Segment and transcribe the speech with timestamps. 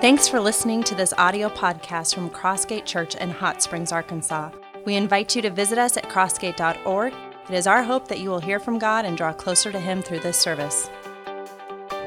[0.00, 4.52] Thanks for listening to this audio podcast from Crossgate Church in Hot Springs, Arkansas.
[4.84, 7.12] We invite you to visit us at crossgate.org.
[7.48, 10.00] It is our hope that you will hear from God and draw closer to Him
[10.00, 10.88] through this service.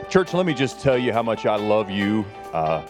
[0.09, 2.23] Church, let me just tell you how much I love you.
[2.53, 2.81] Uh,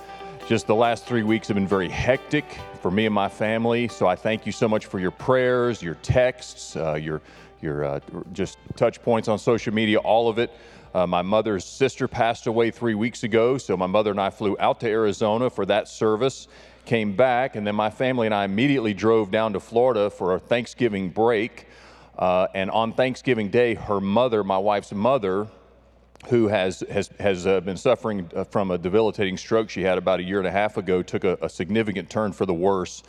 [0.48, 2.46] just the last three weeks have been very hectic
[2.80, 3.88] for me and my family.
[3.88, 7.22] So I thank you so much for your prayers, your texts, uh, your
[7.60, 8.00] your uh,
[8.34, 10.52] just touch points on social media, all of it.
[10.94, 14.58] Uh, my mother's sister passed away three weeks ago, so my mother and I flew
[14.60, 16.50] out to Arizona for that service,
[16.86, 20.40] came back, and then my family and I immediately drove down to Florida for a
[20.40, 21.68] Thanksgiving break.
[22.18, 25.48] Uh, and on Thanksgiving Day, her mother, my wife's mother,
[26.28, 30.20] who has, has, has uh, been suffering uh, from a debilitating stroke she had about
[30.20, 33.02] a year and a half ago, took a, a significant turn for the worse.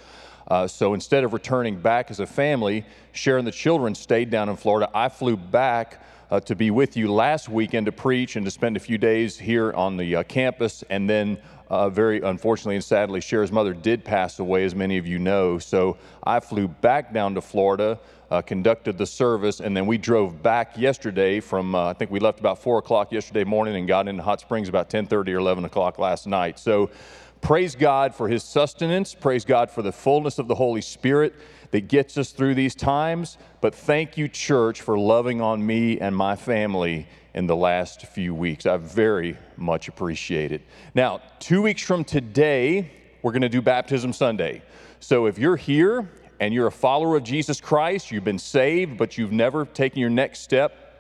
[0.49, 4.57] Uh, so instead of returning back as a family, Sharon the children stayed down in
[4.57, 4.89] Florida.
[4.95, 8.75] I flew back uh, to be with you last weekend to preach and to spend
[8.75, 10.83] a few days here on the uh, campus.
[10.89, 11.37] And then,
[11.69, 15.59] uh, very unfortunately and sadly, Cher's mother did pass away, as many of you know.
[15.59, 17.99] So I flew back down to Florida,
[18.31, 22.19] uh, conducted the service, and then we drove back yesterday from, uh, I think we
[22.19, 25.67] left about 4 o'clock yesterday morning and got into Hot Springs about 10.30 or 11
[25.67, 26.59] o'clock last night.
[26.59, 26.89] So
[27.43, 29.15] praise God for his sustenance.
[29.15, 31.35] Praise God for the fullness of the Holy Spirit
[31.73, 33.37] that gets us through these times.
[33.61, 38.35] But thank you, church, for loving on me and my family in the last few
[38.35, 38.65] weeks.
[38.65, 40.63] I very much appreciate it.
[40.95, 42.91] Now, two weeks from today,
[43.23, 44.63] we're going to do Baptism Sunday.
[45.01, 46.09] So if you're here
[46.41, 50.11] and you're a follower of Jesus Christ, you've been saved, but you've never taken your
[50.11, 50.92] next step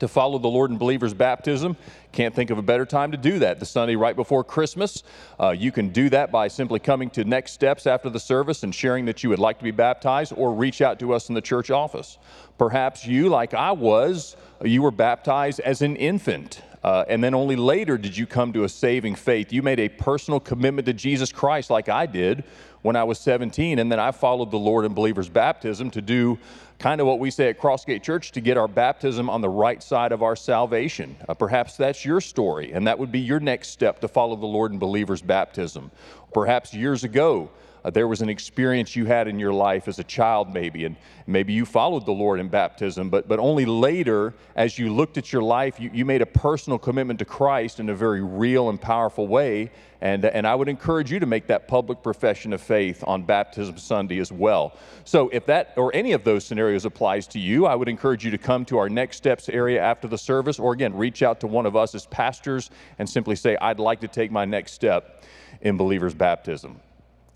[0.00, 1.76] to follow the Lord in believers' baptism.
[2.12, 3.60] Can't think of a better time to do that.
[3.60, 5.04] The Sunday right before Christmas.
[5.38, 8.74] Uh, you can do that by simply coming to next steps after the service and
[8.74, 11.40] sharing that you would like to be baptized, or reach out to us in the
[11.40, 12.18] church office.
[12.58, 16.62] Perhaps you, like I was, you were baptized as an infant.
[16.82, 19.52] Uh, and then only later did you come to a saving faith.
[19.52, 22.42] You made a personal commitment to Jesus Christ, like I did
[22.82, 26.38] when I was 17, and then I followed the Lord in believers' baptism to do
[26.78, 29.82] kind of what we say at Crossgate Church to get our baptism on the right
[29.82, 31.14] side of our salvation.
[31.28, 34.46] Uh, perhaps that's your story, and that would be your next step to follow the
[34.46, 35.90] Lord in believers' baptism.
[36.32, 37.50] Perhaps years ago,
[37.84, 40.96] uh, there was an experience you had in your life as a child, maybe, and
[41.26, 45.32] maybe you followed the Lord in baptism, but, but only later, as you looked at
[45.32, 48.80] your life, you, you made a personal commitment to Christ in a very real and
[48.80, 49.70] powerful way.
[50.02, 53.76] And, and I would encourage you to make that public profession of faith on Baptism
[53.76, 54.76] Sunday as well.
[55.04, 58.30] So, if that or any of those scenarios applies to you, I would encourage you
[58.30, 61.46] to come to our Next Steps area after the service, or again, reach out to
[61.46, 65.22] one of us as pastors and simply say, I'd like to take my next step
[65.60, 66.80] in believers' baptism.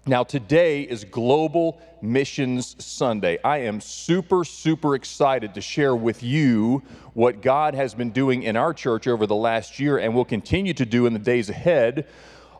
[0.06, 3.38] Now, today is Global Missions Sunday.
[3.42, 6.82] I am super, super excited to share with you
[7.15, 10.75] what God has been doing in our church over the last year and will continue
[10.75, 12.06] to do in the days ahead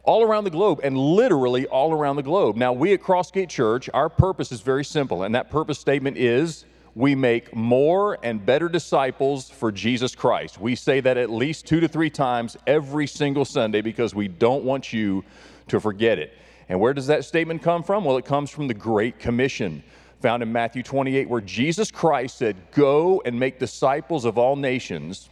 [0.05, 2.57] all around the globe and literally all around the globe.
[2.57, 6.65] Now, we at Crossgate Church, our purpose is very simple, and that purpose statement is
[6.95, 10.59] we make more and better disciples for Jesus Christ.
[10.59, 14.65] We say that at least two to three times every single Sunday because we don't
[14.65, 15.25] want you
[15.69, 16.33] to forget it.
[16.69, 18.05] And where does that statement come from?
[18.05, 19.83] Well, it comes from the Great Commission
[20.25, 25.29] found in Matthew 28, where Jesus Christ said, Go and make disciples of all nations,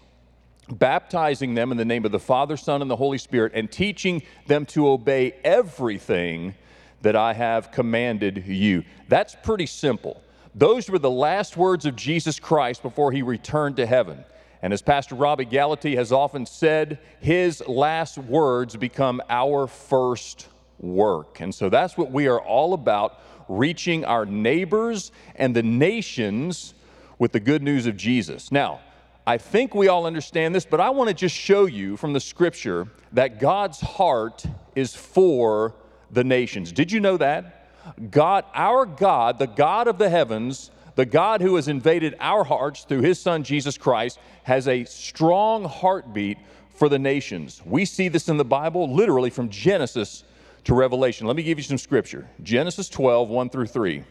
[0.69, 4.21] baptizing them in the name of the Father, Son, and the Holy Spirit, and teaching
[4.49, 6.55] them to obey everything
[7.01, 8.85] that I have commanded you.
[9.09, 10.23] That's pretty simple.
[10.55, 14.23] Those were the last words of Jesus Christ before he returned to heaven.
[14.61, 20.49] And as Pastor Robby Gallaty has often said, his last words become our first
[20.83, 21.41] work.
[21.41, 26.75] And so that's what we are all about reaching our neighbors and the nations
[27.19, 28.53] with the good news of Jesus.
[28.53, 28.81] Now,
[29.27, 32.21] I think we all understand this, but I want to just show you from the
[32.21, 34.45] scripture that God's heart
[34.75, 35.75] is for
[36.11, 36.73] the nations.
[36.73, 38.11] Did you know that?
[38.11, 42.85] God, our God, the God of the heavens, the God who has invaded our hearts
[42.85, 46.39] through his son Jesus Christ, has a strong heartbeat
[46.75, 47.63] for the nations.
[47.65, 50.25] We see this in the Bible literally from Genesis
[50.65, 51.27] to Revelation.
[51.27, 54.05] Let me give you some scripture Genesis 12, 1 through 3.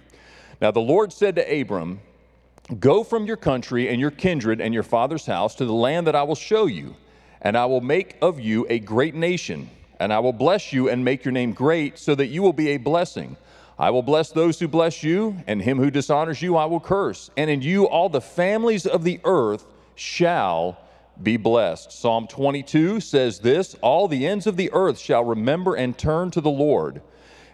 [0.62, 2.00] Now the Lord said to Abram,
[2.80, 6.16] Go from your country and your kindred and your father's house to the land that
[6.16, 6.96] I will show you,
[7.42, 9.70] and I will make of you a great nation,
[10.00, 12.70] and I will bless you and make your name great, so that you will be
[12.70, 13.36] a blessing.
[13.80, 17.32] I will bless those who bless you, and him who dishonors you I will curse.
[17.36, 19.66] And in you all the families of the earth
[19.96, 20.78] shall
[21.22, 21.92] be blessed.
[21.92, 26.42] Psalm 22 says this All the ends of the earth shall remember and turn to
[26.42, 27.02] the Lord,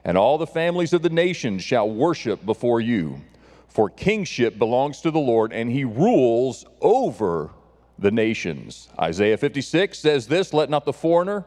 [0.04, 3.22] and all the families of the nations shall worship before you.
[3.68, 7.52] For kingship belongs to the Lord, and he rules over
[8.00, 8.90] the nations.
[9.00, 11.46] Isaiah 56 says this Let not the foreigner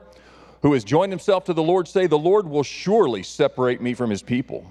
[0.62, 4.10] who has joined himself to the Lord say, The Lord will surely separate me from
[4.10, 4.70] his people.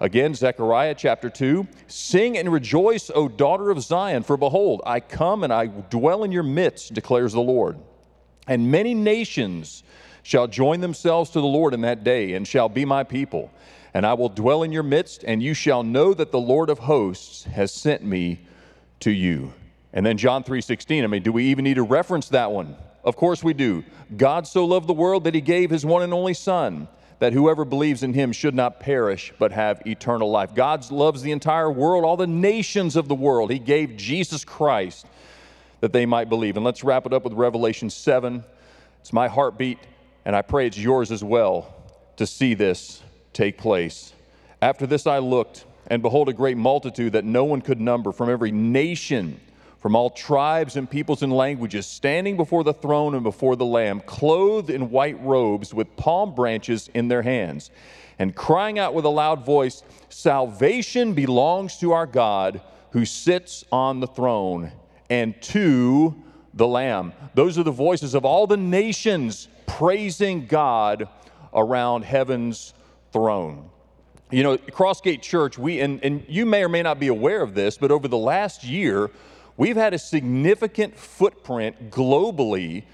[0.00, 5.42] Again, Zechariah chapter 2 Sing and rejoice, O daughter of Zion, for behold, I come
[5.42, 7.78] and I dwell in your midst, declares the Lord.
[8.46, 9.82] And many nations
[10.22, 13.50] shall join themselves to the Lord in that day, and shall be my people.
[13.94, 16.80] And I will dwell in your midst, and you shall know that the Lord of
[16.80, 18.40] hosts has sent me
[19.00, 19.54] to you.
[19.92, 22.76] And then John 3:16, I mean, do we even need to reference that one?
[23.02, 23.84] Of course we do.
[24.16, 27.64] God so loved the world that he gave his one and only son that whoever
[27.64, 30.54] believes in him should not perish but have eternal life.
[30.54, 33.50] God loves the entire world, all the nations of the world.
[33.50, 35.06] He gave Jesus Christ
[35.80, 36.56] that they might believe.
[36.56, 38.44] And let's wrap it up with Revelation 7.
[39.00, 39.78] It's my heartbeat,
[40.24, 41.74] and I pray it's yours as well
[42.16, 43.02] to see this
[43.32, 44.12] take place.
[44.60, 48.28] After this I looked, and behold, a great multitude that no one could number from
[48.28, 49.40] every nation
[49.78, 54.00] from all tribes and peoples and languages, standing before the throne and before the Lamb,
[54.00, 57.70] clothed in white robes with palm branches in their hands,
[58.18, 64.00] and crying out with a loud voice, Salvation belongs to our God who sits on
[64.00, 64.72] the throne
[65.10, 66.14] and to
[66.54, 67.12] the Lamb.
[67.34, 71.08] Those are the voices of all the nations praising God
[71.52, 72.72] around heaven's
[73.12, 73.68] throne.
[74.30, 77.54] You know, Crossgate Church, we, and, and you may or may not be aware of
[77.54, 79.10] this, but over the last year,
[79.56, 82.84] We've had a significant footprint globally.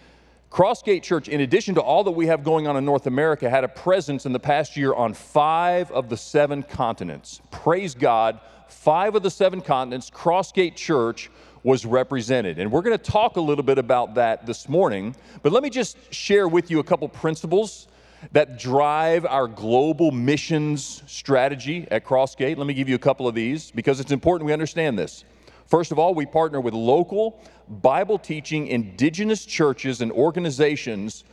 [0.50, 3.64] Crossgate Church, in addition to all that we have going on in North America, had
[3.64, 7.40] a presence in the past year on five of the seven continents.
[7.50, 8.38] Praise God,
[8.68, 11.30] five of the seven continents, Crossgate Church
[11.64, 12.58] was represented.
[12.58, 15.16] And we're going to talk a little bit about that this morning.
[15.42, 17.88] But let me just share with you a couple principles
[18.32, 22.56] that drive our global missions strategy at Crossgate.
[22.56, 25.24] Let me give you a couple of these because it's important we understand this.
[25.72, 31.24] First of all, we partner with local Bible teaching indigenous churches and organizations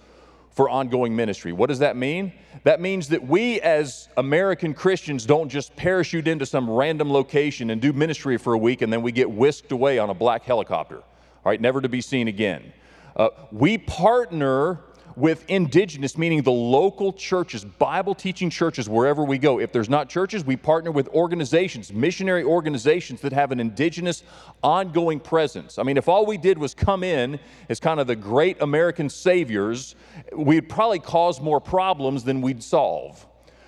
[0.52, 1.52] for ongoing ministry.
[1.52, 2.32] What does that mean?
[2.64, 7.82] That means that we as American Christians don't just parachute into some random location and
[7.82, 11.00] do ministry for a week and then we get whisked away on a black helicopter,
[11.00, 11.04] all
[11.44, 12.72] right, never to be seen again.
[13.18, 14.80] Uh, we partner
[15.16, 19.60] with indigenous, meaning the local churches, Bible teaching churches, wherever we go.
[19.60, 24.24] If there's not churches, we partner with organizations, missionary organizations that have an indigenous
[24.64, 25.78] ongoing presence.
[25.78, 27.40] I mean, if all we did was come in
[27.70, 29.96] as kind of the great American saviors,
[30.36, 33.26] we'd probably cause more problems than we'd solve.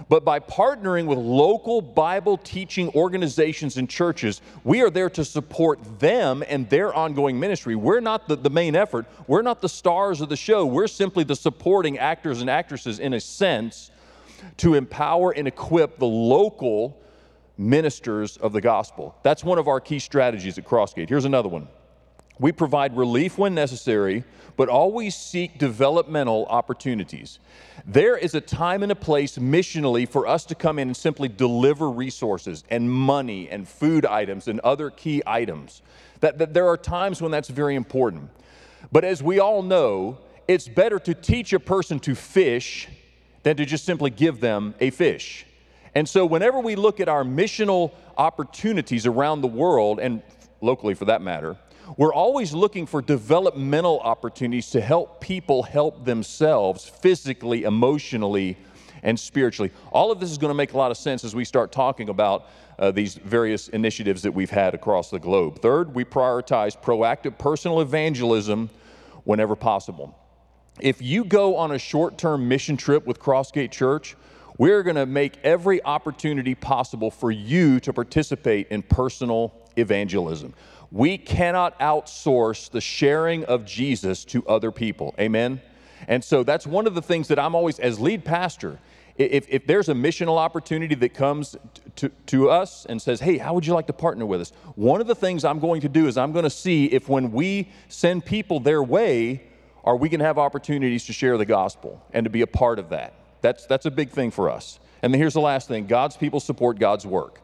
[0.09, 5.99] But by partnering with local Bible teaching organizations and churches, we are there to support
[5.99, 7.75] them and their ongoing ministry.
[7.75, 10.65] We're not the, the main effort, we're not the stars of the show.
[10.65, 13.91] We're simply the supporting actors and actresses, in a sense,
[14.57, 16.97] to empower and equip the local
[17.57, 19.15] ministers of the gospel.
[19.23, 21.09] That's one of our key strategies at Crossgate.
[21.09, 21.67] Here's another one.
[22.41, 24.23] We provide relief when necessary,
[24.57, 27.37] but always seek developmental opportunities.
[27.85, 31.29] There is a time and a place missionally for us to come in and simply
[31.29, 35.83] deliver resources and money and food items and other key items.
[36.21, 38.31] That, that there are times when that's very important.
[38.91, 42.87] But as we all know, it's better to teach a person to fish
[43.43, 45.45] than to just simply give them a fish.
[45.93, 50.23] And so, whenever we look at our missional opportunities around the world, and
[50.59, 51.57] locally for that matter,
[51.97, 58.57] we're always looking for developmental opportunities to help people help themselves physically, emotionally,
[59.03, 59.71] and spiritually.
[59.91, 62.09] All of this is going to make a lot of sense as we start talking
[62.09, 65.61] about uh, these various initiatives that we've had across the globe.
[65.61, 68.69] Third, we prioritize proactive personal evangelism
[69.23, 70.17] whenever possible.
[70.79, 74.15] If you go on a short term mission trip with Crossgate Church,
[74.57, 80.53] we're going to make every opportunity possible for you to participate in personal evangelism.
[80.91, 85.15] We cannot outsource the sharing of Jesus to other people.
[85.19, 85.61] Amen?
[86.07, 88.79] And so that's one of the things that I'm always, as lead pastor,
[89.17, 91.55] if, if there's a missional opportunity that comes
[91.97, 94.51] to, to us and says, hey, how would you like to partner with us?
[94.75, 97.31] One of the things I'm going to do is I'm going to see if when
[97.31, 99.43] we send people their way,
[99.83, 102.79] are we going to have opportunities to share the gospel and to be a part
[102.79, 103.13] of that?
[103.41, 104.79] That's, that's a big thing for us.
[105.01, 107.41] And then here's the last thing God's people support God's work.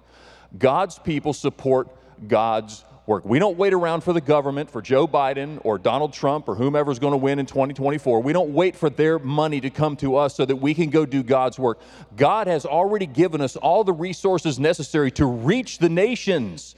[0.57, 1.89] God's people support
[2.27, 3.25] God's work.
[3.25, 6.99] We don't wait around for the government, for Joe Biden or Donald Trump or whomever's
[6.99, 8.21] going to win in 2024.
[8.21, 11.05] We don't wait for their money to come to us so that we can go
[11.05, 11.79] do God's work.
[12.17, 16.75] God has already given us all the resources necessary to reach the nations.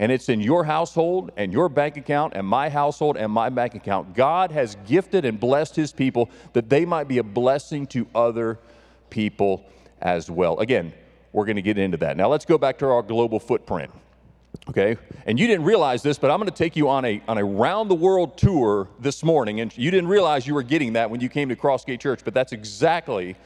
[0.00, 3.76] And it's in your household and your bank account and my household and my bank
[3.76, 4.14] account.
[4.14, 8.58] God has gifted and blessed his people that they might be a blessing to other
[9.10, 9.64] people
[10.00, 10.58] as well.
[10.58, 10.92] Again,
[11.32, 12.16] we're going to get into that.
[12.16, 13.92] Now let's go back to our global footprint.
[14.68, 14.96] Okay?
[15.26, 17.44] And you didn't realize this, but I'm going to take you on a, on a
[17.44, 19.60] round the world tour this morning.
[19.60, 22.34] And you didn't realize you were getting that when you came to Crossgate Church, but
[22.34, 23.36] that's exactly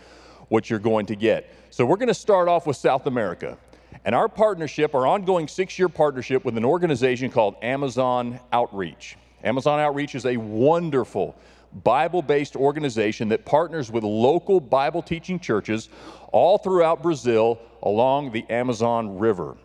[0.48, 1.50] what you're going to get.
[1.70, 3.58] So we're going to start off with South America.
[4.04, 9.16] And our partnership, our ongoing six year partnership with an organization called Amazon Outreach.
[9.42, 11.34] Amazon Outreach is a wonderful
[11.82, 15.88] Bible based organization that partners with local Bible teaching churches
[16.32, 19.56] all throughout Brazil along the Amazon River.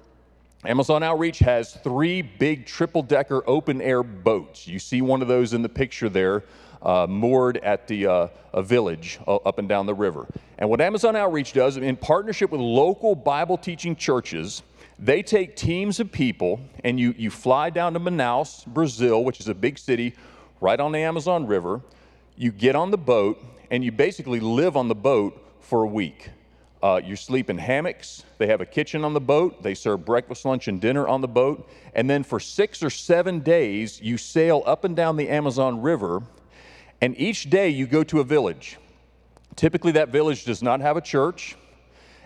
[0.64, 4.68] Amazon Outreach has three big triple decker open air boats.
[4.68, 6.44] You see one of those in the picture there,
[6.84, 10.28] uh, moored at the uh, a village uh, up and down the river.
[10.60, 14.62] And what Amazon Outreach does, in partnership with local Bible teaching churches,
[15.00, 19.48] they take teams of people and you, you fly down to Manaus, Brazil, which is
[19.48, 20.14] a big city
[20.60, 21.82] right on the Amazon River.
[22.36, 26.30] You get on the boat and you basically live on the boat for a week.
[26.84, 28.24] Uh, you sleep in hammocks.
[28.40, 29.62] They have a kitchen on the boat.
[29.62, 31.70] They serve breakfast, lunch, and dinner on the boat.
[31.94, 36.24] And then for six or seven days, you sail up and down the Amazon River.
[37.00, 38.78] And each day you go to a village.
[39.56, 41.56] Typically, that village does not have a church.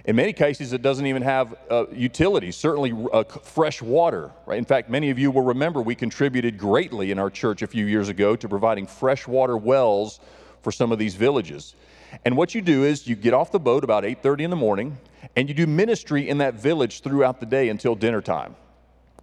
[0.05, 4.31] In many cases, it doesn't even have uh, utilities, certainly uh, fresh water.
[4.45, 4.59] Right?
[4.59, 7.87] In fact, many of you will remember we contributed greatly in our church a few
[7.87, 10.19] years ago to providing fresh water wells
[10.61, 11.75] for some of these villages.
[12.23, 14.97] And what you do is you get off the boat about 8:30 in the morning
[15.35, 18.55] and you do ministry in that village throughout the day until dinner time.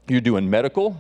[0.09, 0.97] You're doing medical,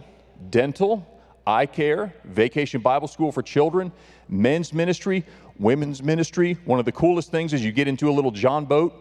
[0.51, 1.07] dental,
[1.47, 3.93] eye care, vacation Bible school for children,
[4.29, 5.25] men's ministry,
[5.59, 6.57] women's ministry.
[6.65, 8.95] One of the coolest things is you get into a little John boat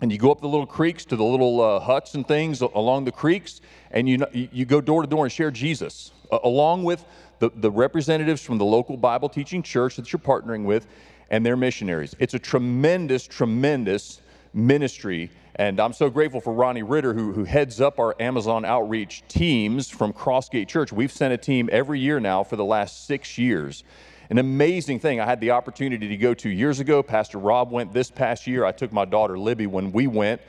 [0.00, 3.04] and you go up the little creeks to the little uh, huts and things along
[3.04, 7.04] the creeks and you, you go door to door and share Jesus uh, along with
[7.38, 10.86] the, the representatives from the local Bible teaching church that you're partnering with
[11.30, 12.14] and their missionaries.
[12.18, 14.20] It's a tremendous, tremendous
[14.52, 15.30] ministry.
[15.56, 19.88] And I'm so grateful for Ronnie Ritter, who, who heads up our Amazon outreach teams
[19.88, 20.92] from Crossgate Church.
[20.92, 23.84] We've sent a team every year now for the last six years.
[24.28, 27.02] An amazing thing I had the opportunity to go to years ago.
[27.02, 28.64] Pastor Rob went this past year.
[28.64, 30.40] I took my daughter Libby when we went.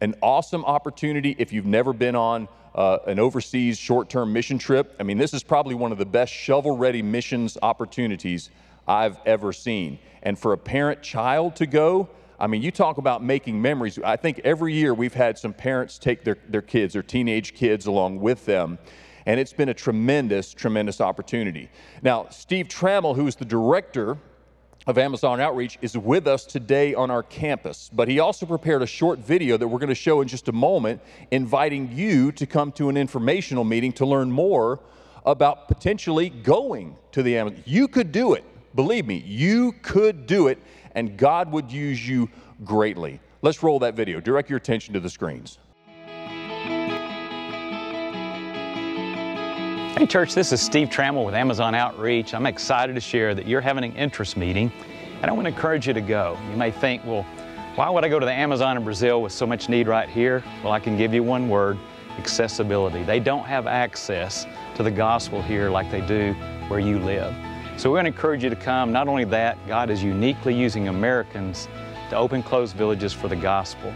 [0.00, 4.94] An awesome opportunity if you've never been on uh, an overseas short term mission trip.
[4.98, 8.50] I mean, this is probably one of the best shovel ready missions opportunities
[8.86, 9.98] I've ever seen.
[10.22, 13.98] And for a parent child to go, I mean, you talk about making memories.
[14.04, 17.86] I think every year we've had some parents take their, their kids, their teenage kids,
[17.86, 18.78] along with them.
[19.26, 21.70] And it's been a tremendous, tremendous opportunity.
[22.02, 24.18] Now, Steve Trammell, who is the director
[24.86, 27.88] of Amazon Outreach, is with us today on our campus.
[27.90, 30.52] But he also prepared a short video that we're going to show in just a
[30.52, 31.00] moment,
[31.30, 34.80] inviting you to come to an informational meeting to learn more
[35.24, 37.62] about potentially going to the Amazon.
[37.64, 38.44] You could do it.
[38.74, 40.58] Believe me, you could do it,
[40.96, 42.28] and God would use you
[42.64, 43.20] greatly.
[43.40, 44.20] Let's roll that video.
[44.20, 45.58] Direct your attention to the screens.
[49.96, 52.34] Hey, church, this is Steve Trammell with Amazon Outreach.
[52.34, 54.72] I'm excited to share that you're having an interest meeting,
[55.22, 56.36] and I want to encourage you to go.
[56.50, 57.22] You may think, well,
[57.76, 60.42] why would I go to the Amazon in Brazil with so much need right here?
[60.64, 61.78] Well, I can give you one word
[62.18, 63.04] accessibility.
[63.04, 66.32] They don't have access to the gospel here like they do
[66.68, 67.32] where you live.
[67.76, 68.92] So we're going to encourage you to come.
[68.92, 71.68] Not only that, God is uniquely using Americans
[72.10, 73.92] to open closed villages for the gospel.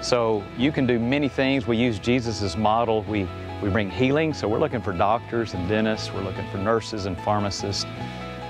[0.00, 1.66] So you can do many things.
[1.66, 3.02] We use Jesus model.
[3.02, 3.28] We,
[3.62, 6.12] we bring healing, so we're looking for doctors and dentists.
[6.12, 7.84] We're looking for nurses and pharmacists.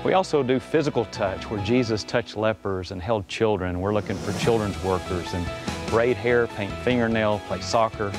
[0.05, 3.81] We also do physical touch, where Jesus touched lepers and held children.
[3.81, 5.45] We're looking for children's workers and
[5.89, 8.11] braid hair, paint fingernail, play soccer.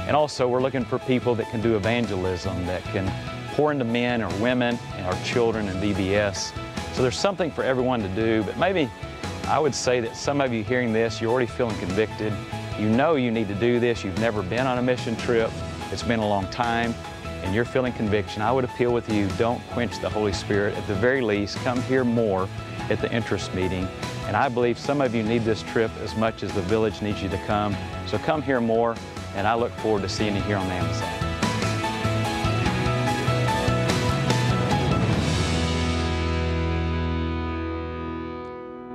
[0.00, 3.06] And also we're looking for people that can do evangelism, that can
[3.54, 6.52] pour into men or women and our children and VBS.
[6.94, 8.90] So there's something for everyone to do, but maybe
[9.46, 12.32] I would say that some of you hearing this, you're already feeling convicted.
[12.78, 14.04] You know you need to do this.
[14.04, 15.50] You've never been on a mission trip.
[15.90, 16.94] It's been a long time
[17.44, 18.40] and you're feeling conviction.
[18.42, 20.74] I would appeal with you, don't quench the Holy Spirit.
[20.76, 22.48] At the very least, come hear more
[22.88, 23.86] at the interest meeting.
[24.26, 27.22] And I believe some of you need this trip as much as the village needs
[27.22, 27.76] you to come.
[28.06, 28.96] So come hear more,
[29.36, 31.23] and I look forward to seeing you here on the Amazon.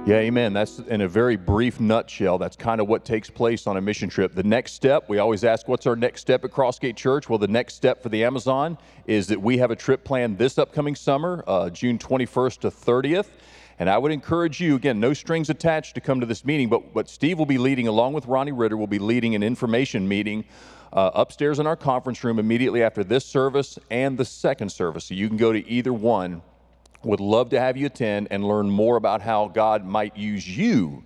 [0.10, 0.54] Yeah, amen.
[0.54, 2.40] That's in a very brief nutshell.
[2.40, 4.34] That's kind of what takes place on a mission trip.
[4.34, 7.30] The next step, we always ask, what's our next step at Crossgate Church?
[7.30, 10.58] Well, the next step for the Amazon is that we have a trip planned this
[10.58, 13.28] upcoming summer, uh, June 21st to 30th.
[13.78, 16.96] And I would encourage you, again, no strings attached to come to this meeting, but
[16.96, 20.44] what Steve will be leading, along with Ronnie Ritter, will be leading an information meeting
[20.92, 25.06] uh, upstairs in our conference room immediately after this service and the second service.
[25.06, 26.42] So you can go to either one
[27.04, 31.04] would love to have you attend and learn more about how God might use you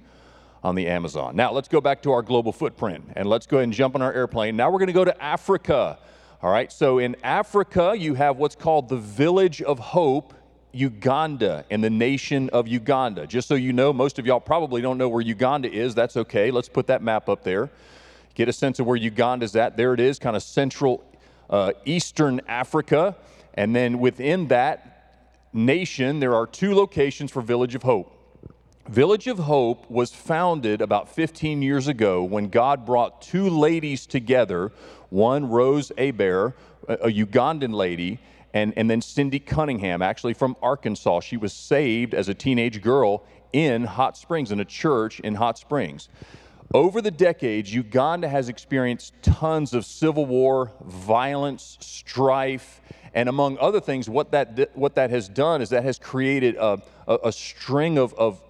[0.64, 1.36] on the Amazon.
[1.36, 4.02] Now, let's go back to our global footprint and let's go ahead and jump on
[4.02, 4.56] our airplane.
[4.56, 6.00] Now, we're going to go to Africa.
[6.42, 10.34] All right, so in Africa, you have what's called the Village of Hope,
[10.72, 13.28] Uganda, and the nation of Uganda.
[13.28, 15.94] Just so you know, most of y'all probably don't know where Uganda is.
[15.94, 16.50] That's okay.
[16.50, 17.70] Let's put that map up there.
[18.34, 19.78] Get a sense of where Uganda's at.
[19.78, 21.04] There it is, kind of central
[21.50, 23.16] uh, eastern Africa.
[23.54, 24.93] And then within that,
[25.53, 28.19] nation, there are two locations for Village of Hope.
[28.89, 34.72] Village of Hope was founded about 15 years ago when God brought two ladies together
[35.10, 36.55] one, Rose Abear,
[36.88, 38.19] a Ugandan lady,
[38.53, 41.22] and, and then Cindy Cunningham, actually from Arkansas.
[41.22, 45.57] She was saved as a teenage girl in Hot Springs, in a church in Hot
[45.57, 46.10] Springs.
[46.74, 52.81] Over the decades, Uganda has experienced tons of civil war, violence, strife,
[53.13, 56.82] and among other things, what that, what that has done is that has created a,
[57.08, 58.41] a, a string of, of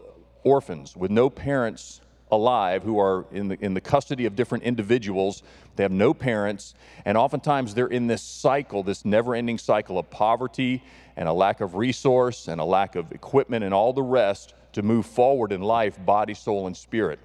[0.44, 2.02] orphans with no parents
[2.32, 5.44] alive who are in the, in the custody of different individuals.
[5.76, 6.74] They have no parents,
[7.06, 10.84] and oftentimes they're in this cycle, this never ending cycle of poverty
[11.16, 14.82] and a lack of resource and a lack of equipment and all the rest to
[14.82, 17.20] move forward in life, body, soul, and spirit.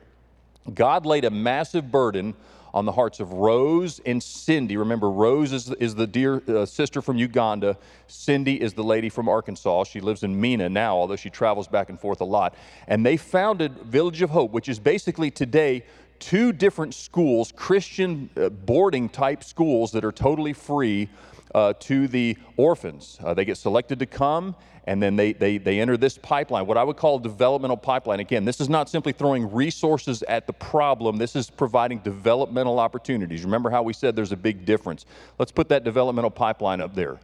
[0.75, 2.35] God laid a massive burden
[2.75, 4.77] on the hearts of Rose and Cindy.
[4.77, 7.77] Remember, Rose is, is the dear uh, sister from Uganda.
[8.07, 9.85] Cindy is the lady from Arkansas.
[9.85, 12.55] She lives in Mena now, although she travels back and forth a lot.
[12.87, 15.85] And they founded Village of Hope, which is basically today
[16.19, 21.09] two different schools, Christian uh, boarding type schools that are totally free
[21.55, 23.19] uh, to the orphans.
[23.23, 24.55] Uh, they get selected to come
[24.89, 28.21] and then they, they, they enter this pipeline, what I would call a developmental pipeline.
[28.21, 33.45] Again, this is not simply throwing resources at the problem, this is providing developmental opportunities.
[33.45, 35.05] Remember how we said there's a big difference.
[35.39, 37.21] Let's put that developmental pipeline up there.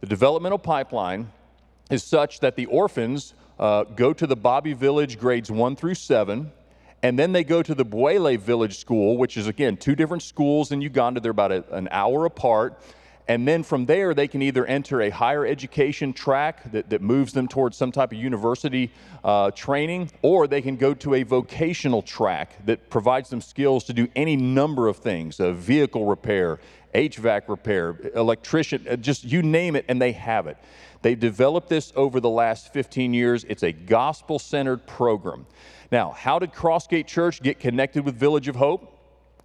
[0.00, 1.30] The developmental pipeline
[1.90, 6.50] is such that the orphans uh, go to the Bobby Village grades one through seven,
[7.02, 10.72] and then they go to the Bwele Village School, which is again two different schools
[10.72, 11.20] in Uganda.
[11.20, 12.80] They're about a, an hour apart.
[13.28, 17.32] And then from there, they can either enter a higher education track that, that moves
[17.32, 18.90] them towards some type of university
[19.22, 23.92] uh, training, or they can go to a vocational track that provides them skills to
[23.92, 26.58] do any number of things uh, vehicle repair,
[26.92, 30.56] HVAC repair, electrician, uh, just you name it, and they have it.
[31.02, 33.44] They've developed this over the last 15 years.
[33.48, 35.46] It's a gospel centered program.
[35.90, 38.96] Now, how did Crossgate Church get connected with Village of Hope?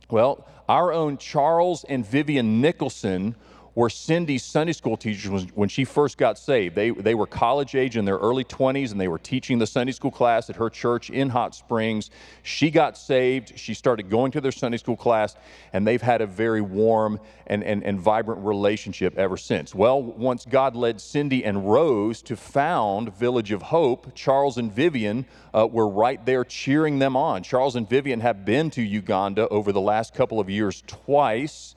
[0.10, 3.36] Well, our own Charles and Vivian Nicholson
[3.76, 6.76] were Cindy's Sunday school teachers when she first got saved.
[6.76, 9.92] They, they were college age in their early 20s and they were teaching the Sunday
[9.92, 12.10] school class at her church in Hot Springs.
[12.42, 13.60] She got saved.
[13.60, 15.36] She started going to their Sunday school class,
[15.74, 19.76] and they've had a very warm and, and, and vibrant relationship ever since.
[19.76, 25.26] Well, once God led Cindy and Rose to found Village of Hope, Charles and Vivian
[25.54, 27.44] uh, were right there cheering them on.
[27.44, 31.75] Charles and Vivian have been to Uganda over the last couple of years twice.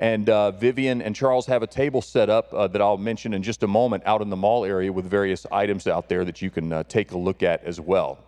[0.00, 3.42] And uh, Vivian and Charles have a table set up uh, that I'll mention in
[3.42, 6.50] just a moment out in the mall area with various items out there that you
[6.50, 8.18] can uh, take a look at as well.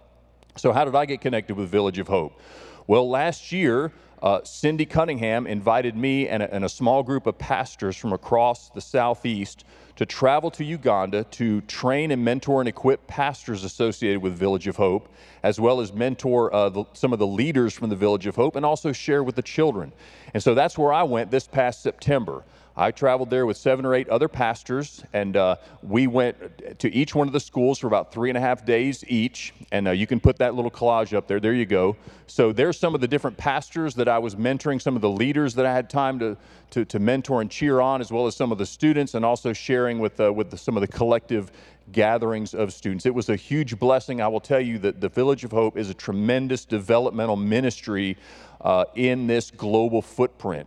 [0.57, 2.39] So, how did I get connected with Village of Hope?
[2.87, 3.91] Well, last year,
[4.23, 8.71] uh, Cindy Cunningham invited me and a, and a, small group of pastors from across
[8.71, 9.65] the southeast
[9.97, 14.77] to travel to Uganda to train and mentor and equip pastors associated with Village of
[14.77, 15.09] Hope,
[15.43, 18.55] as well as mentor uh, the, some of the leaders from the Village of Hope
[18.55, 19.93] and also share with the children.
[20.35, 22.45] And so that's where I went this past September.
[22.77, 27.15] I traveled there with seven or eight other pastors, and uh, we went to each
[27.15, 29.53] one of the schools for about three and a half days each.
[29.73, 31.39] And uh, you can put that little collage up there.
[31.39, 31.97] There you go.
[32.27, 35.55] So there's some of the different pastors that I was mentoring, some of the leaders
[35.55, 36.37] that I had time to,
[36.71, 39.53] to, to mentor and cheer on, as well as some of the students, and also
[39.53, 41.53] sharing with, uh, with the, some of the collective
[41.91, 43.05] gatherings of students.
[43.05, 44.23] It was a huge blessing.
[44.23, 48.17] I will tell you that the Village of Hope is a tremendous developmental ministry
[48.63, 50.67] uh, in this global footprint.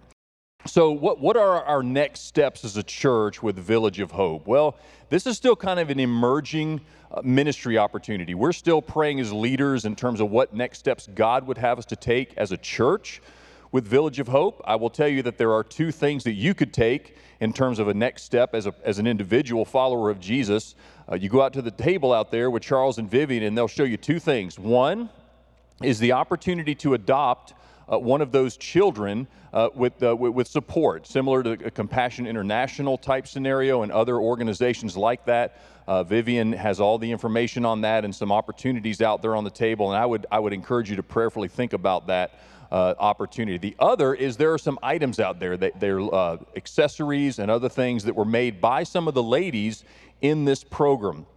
[0.68, 4.48] So, what, what are our next steps as a church with Village of Hope?
[4.48, 4.76] Well,
[5.10, 8.34] this is still kind of an emerging uh, ministry opportunity.
[8.34, 11.86] We're still praying as leaders in terms of what next steps God would have us
[11.86, 13.22] to take as a church.
[13.72, 16.56] with Village of Hope, I will tell you that there are two things that you
[16.56, 20.20] could take in terms of a next step as, a, as an individual follower of
[20.20, 20.74] Jesus.
[21.12, 23.68] Uh, you go out to the table out there with Charles and Vivian, and they'll
[23.68, 24.58] show you two things.
[24.58, 25.10] One
[25.84, 27.54] is the opportunity to adopt
[27.92, 32.98] uh, one of those children uh, with, uh, with, support, similar to a Compassion International
[32.98, 35.62] type scenario and other organizations like that.
[35.88, 39.50] Uh, Vivian has all the information on that and some opportunities out there on the
[39.52, 42.40] table, and I would, I would encourage you to prayerfully think about that.
[42.72, 43.60] Uh, opportunity.
[43.60, 47.70] The other is there are some items out there that they're uh, accessories and other
[47.70, 49.86] things that were made by some of the ladies
[50.22, 51.28] in this program.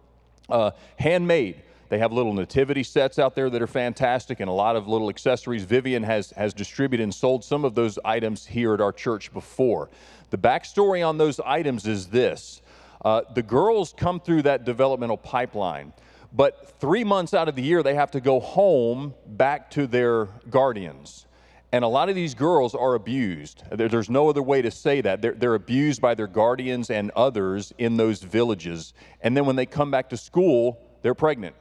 [0.97, 4.87] handmade, they have little nativity sets out there that are fantastic and a lot of
[4.87, 5.63] little accessories.
[5.63, 9.89] Vivian has, has distributed and sold some of those items here at our church before.
[10.29, 12.61] The backstory on those items is this
[13.03, 15.93] uh, the girls come through that developmental pipeline,
[16.33, 20.25] but three months out of the year, they have to go home back to their
[20.49, 21.25] guardians.
[21.71, 23.63] And a lot of these girls are abused.
[23.71, 25.21] There's no other way to say that.
[25.21, 28.93] They're, they're, abused by their guardians and others in those villages.
[29.21, 31.55] And then when they come back to school, they're pregnant.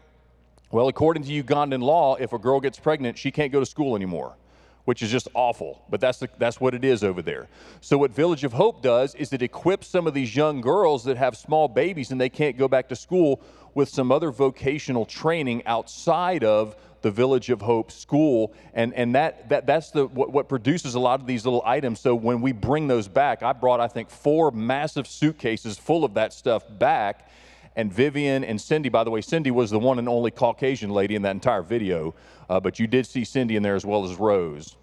[0.71, 3.97] Well, according to Ugandan law, if a girl gets pregnant, she can't go to school
[3.97, 4.37] anymore,
[4.85, 5.83] which is just awful.
[5.89, 7.49] But that's, the, that's what it is over there.
[7.81, 11.17] So, what Village of Hope does is it equips some of these young girls that
[11.17, 13.41] have small babies and they can't go back to school
[13.73, 18.53] with some other vocational training outside of the Village of Hope school.
[18.75, 21.99] And, and that, that, that's the, what, what produces a lot of these little items.
[21.99, 26.13] So, when we bring those back, I brought, I think, four massive suitcases full of
[26.13, 27.31] that stuff back
[27.79, 28.89] and Vivian and Cindy.
[28.89, 32.13] By the way, Cindy was the one and only Caucasian lady in that entire video,
[32.51, 34.77] uh, but you did see Cindy in there as well as Rose.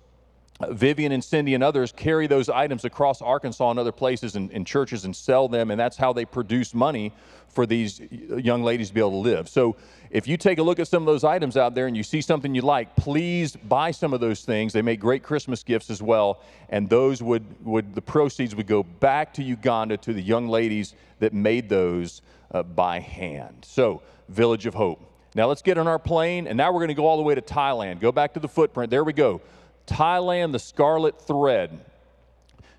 [0.70, 4.66] Vivian and Cindy and others carry those items across Arkansas and other places and, and
[4.66, 7.12] churches and sell them, and that's how they produce money
[7.50, 8.02] for these
[8.38, 9.50] young ladies to be able to live.
[9.50, 9.76] So,
[10.12, 12.22] if you take a look at some of those items out there and you see
[12.22, 14.72] something you like, please buy some of those things.
[14.72, 18.84] They make great Christmas gifts as well, and those would, would the proceeds would go
[18.84, 23.66] back to Uganda to the young ladies that made those uh, by hand.
[23.68, 25.02] So, Village of Hope.
[25.34, 27.36] Now let's get on our plane, and now we're going to go all the way
[27.36, 28.00] to Thailand.
[28.00, 28.90] Go back to the footprint.
[28.90, 29.42] There we go.
[29.88, 31.80] Thailand, the Scarlet Thread.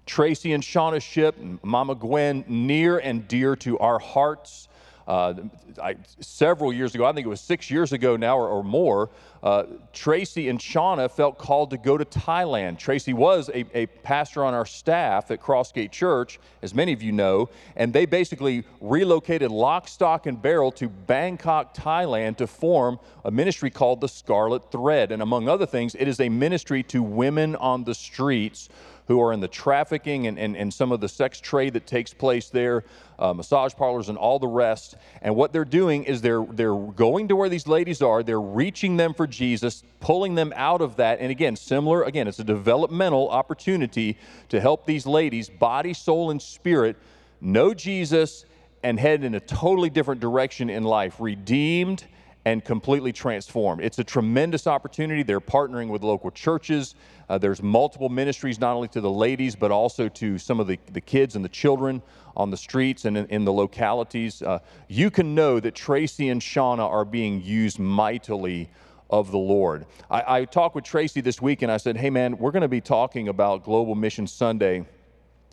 [0.07, 4.69] Tracy and Shauna's ship, Mama Gwen, near and dear to our hearts.
[5.07, 5.35] Uh,
[5.81, 9.11] I, several years ago, I think it was six years ago now or, or more,
[9.43, 12.79] uh, Tracy and Shauna felt called to go to Thailand.
[12.79, 17.13] Tracy was a, a pastor on our staff at Crossgate Church, as many of you
[17.13, 23.31] know, and they basically relocated lock, stock, and barrel to Bangkok, Thailand to form a
[23.31, 25.13] ministry called the Scarlet Thread.
[25.13, 28.69] And among other things, it is a ministry to women on the streets
[29.07, 32.13] who are in the trafficking and, and, and some of the sex trade that takes
[32.13, 32.85] place there,
[33.19, 34.97] uh, massage parlors and all the rest.
[35.23, 38.97] And what they're doing is they're, they're going to where these ladies are, they're reaching
[38.97, 41.21] them for Jesus, pulling them out of that.
[41.21, 46.43] And again, similar, again, it's a developmental opportunity to help these ladies, body, soul, and
[46.43, 46.97] spirit,
[47.41, 48.45] know Jesus
[48.83, 52.05] and head in a totally different direction in life, redeemed
[52.47, 53.83] and completely transformed.
[53.83, 55.25] It's a tremendous opportunity.
[55.25, 56.95] They're partnering with local churches.
[57.29, 60.79] Uh, there's multiple ministries, not only to the ladies, but also to some of the,
[60.93, 62.01] the kids and the children
[62.37, 64.43] on the streets and in, in the localities.
[64.43, 68.71] Uh, you can know that Tracy and Shauna are being used mightily
[69.11, 69.85] of the Lord.
[70.09, 72.69] I, I talked with Tracy this week and I said, hey man, we're going to
[72.69, 74.87] be talking about Global Mission Sunday.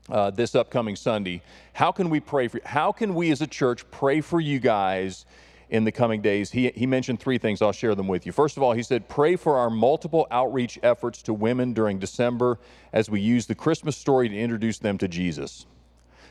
[0.10, 1.42] Uh, this upcoming Sunday.
[1.72, 2.60] How can we pray for?
[2.66, 5.26] How can we as a church pray for you guys
[5.70, 6.52] in the coming days.
[6.52, 7.62] He, he mentioned three things.
[7.62, 8.32] I'll share them with you.
[8.32, 12.60] First of all, he said, Pray for our multiple outreach efforts to women during December
[12.92, 15.66] as we use the Christmas story to introduce them to Jesus.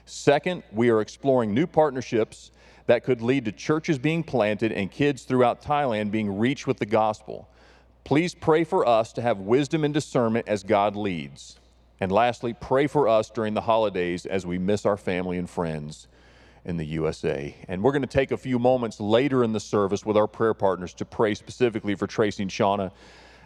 [0.05, 2.51] Second, we are exploring new partnerships
[2.87, 6.87] that could lead to churches being planted and kids throughout Thailand being reached with the
[6.87, 7.49] gospel.
[8.05, 11.59] Please pray for us to have wisdom and discernment as God leads.
[12.01, 16.09] And lastly, pray for us during the holidays as we miss our family and friends
[16.64, 17.55] in the USA.
[17.68, 20.55] And we're going to take a few moments later in the service with our prayer
[20.55, 22.92] partners to pray specifically for Tracy and Shauna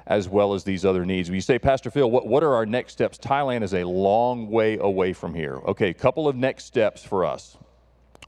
[0.07, 1.29] as well as these other needs.
[1.29, 3.19] You say, Pastor Phil, what, what are our next steps?
[3.19, 5.57] Thailand is a long way away from here.
[5.67, 7.57] Okay, a couple of next steps for us.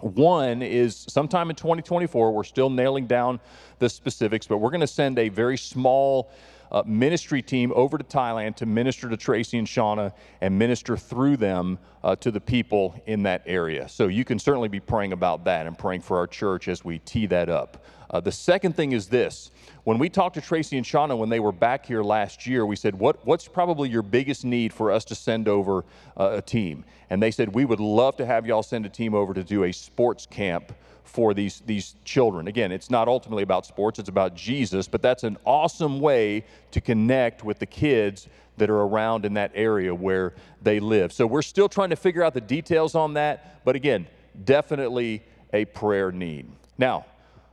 [0.01, 3.41] One is sometime in 2024, we're still nailing down
[3.79, 6.31] the specifics, but we're going to send a very small
[6.71, 11.37] uh, ministry team over to Thailand to minister to Tracy and Shauna and minister through
[11.37, 13.89] them uh, to the people in that area.
[13.89, 16.99] So you can certainly be praying about that and praying for our church as we
[17.01, 17.85] tee that up.
[18.11, 19.51] Uh, the second thing is this.
[19.85, 22.77] When we talked to Tracy and Shauna when they were back here last year, we
[22.77, 25.85] said, what, What's probably your biggest need for us to send over
[26.17, 26.85] uh, a team?
[27.11, 29.65] And they said, We would love to have y'all send a team over to do
[29.65, 30.73] a sports camp
[31.09, 32.49] for these, these children.
[32.49, 36.81] Again, it's not ultimately about sports, it's about Jesus, but that's an awesome way to
[36.81, 41.13] connect with the kids that are around in that area where they live.
[41.13, 44.07] So we're still trying to figure out the details on that, but again,
[44.45, 46.47] definitely a prayer need.
[46.77, 47.07] Now,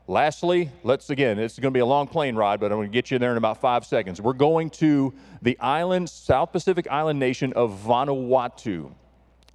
[0.06, 2.94] lastly, let's again, it's going to be a long plane ride, but I'm going to
[2.94, 4.20] get you there in about five seconds.
[4.20, 8.92] We're going to the island, South Pacific island nation of Vanuatu.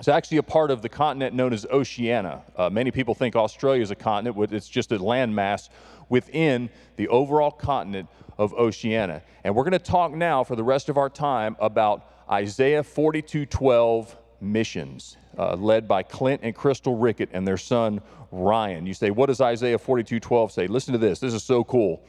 [0.00, 2.40] It's actually a part of the continent known as Oceania.
[2.56, 5.68] Uh, many people think Australia is a continent, but it's just a landmass
[6.08, 8.08] within the overall continent
[8.38, 9.22] of Oceania.
[9.44, 14.16] And we're going to talk now for the rest of our time about Isaiah 42:12
[14.40, 18.00] missions, uh, led by Clint and Crystal Rickett and their son
[18.32, 18.86] Ryan.
[18.86, 20.66] You say, what does Isaiah 42:12 say?
[20.66, 21.18] Listen to this.
[21.18, 22.00] This is so cool.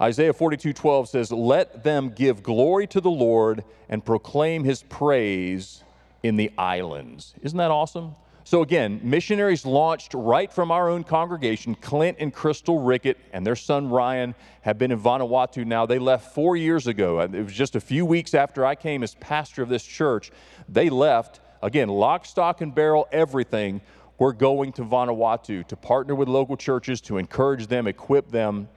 [0.00, 5.82] Isaiah 42:12 says, "Let them give glory to the Lord and proclaim his praise
[6.22, 7.34] in the islands.
[7.42, 8.14] Isn't that awesome?
[8.44, 11.76] So, again, missionaries launched right from our own congregation.
[11.76, 15.86] Clint and Crystal Rickett and their son Ryan have been in Vanuatu now.
[15.86, 17.20] They left four years ago.
[17.20, 20.32] Uh, it was just a few weeks after I came as pastor of this church.
[20.68, 23.80] They left, again, lock, stock, and barrel, everything.
[24.18, 28.68] We're going to Vanuatu to partner with local churches, to encourage them, equip them,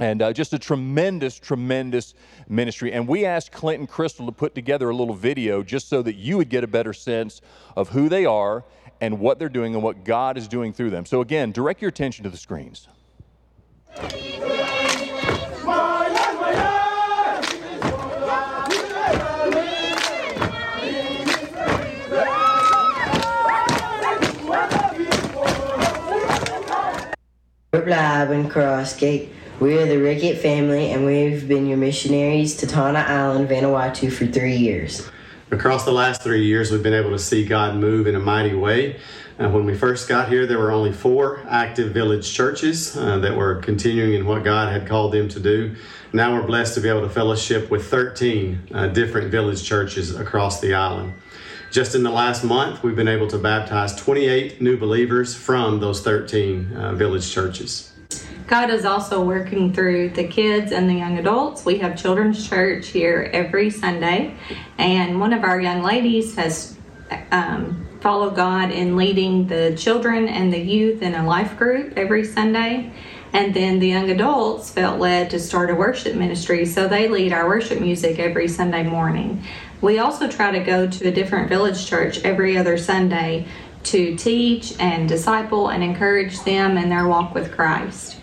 [0.00, 2.14] and uh, just a tremendous, tremendous
[2.48, 2.92] ministry.
[2.92, 6.36] And we asked Clinton Crystal to put together a little video just so that you
[6.36, 7.40] would get a better sense
[7.76, 8.64] of who they are
[9.00, 11.04] and what they're doing and what God is doing through them.
[11.04, 12.88] So, again, direct your attention to the screens.
[27.72, 29.30] Live in Crossgate.
[29.62, 34.26] We are the Rickett family, and we've been your missionaries to Tanna Island, Vanuatu, for
[34.26, 35.08] three years.
[35.52, 38.56] Across the last three years, we've been able to see God move in a mighty
[38.56, 38.98] way.
[39.38, 43.36] Uh, when we first got here, there were only four active village churches uh, that
[43.36, 45.76] were continuing in what God had called them to do.
[46.12, 50.60] Now we're blessed to be able to fellowship with 13 uh, different village churches across
[50.60, 51.14] the island.
[51.70, 56.02] Just in the last month, we've been able to baptize 28 new believers from those
[56.02, 57.91] 13 uh, village churches.
[58.46, 61.64] God is also working through the kids and the young adults.
[61.64, 64.36] We have children's church here every Sunday,
[64.78, 66.76] and one of our young ladies has
[67.30, 72.24] um, followed God in leading the children and the youth in a life group every
[72.24, 72.92] Sunday.
[73.32, 77.32] And then the young adults felt led to start a worship ministry, so they lead
[77.32, 79.42] our worship music every Sunday morning.
[79.80, 83.46] We also try to go to a different village church every other Sunday
[83.84, 88.21] to teach and disciple and encourage them in their walk with Christ.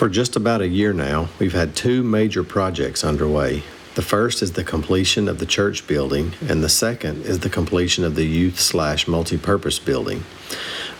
[0.00, 3.62] For just about a year now, we've had two major projects underway.
[3.96, 8.02] The first is the completion of the church building, and the second is the completion
[8.04, 10.24] of the youth slash multi-purpose building.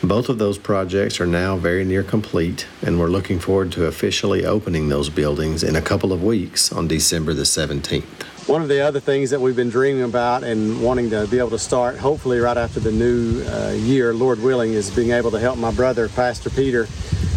[0.02, 4.44] Both of those projects are now very near complete, and we're looking forward to officially
[4.44, 8.04] opening those buildings in a couple of weeks on December the 17th.
[8.48, 11.50] One of the other things that we've been dreaming about and wanting to be able
[11.50, 15.38] to start, hopefully right after the new uh, year, Lord willing, is being able to
[15.38, 16.86] help my brother, Pastor Peter,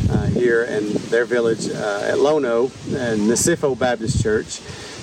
[0.10, 4.62] uh, here in their village uh, at Lono and Nisifo Baptist Church.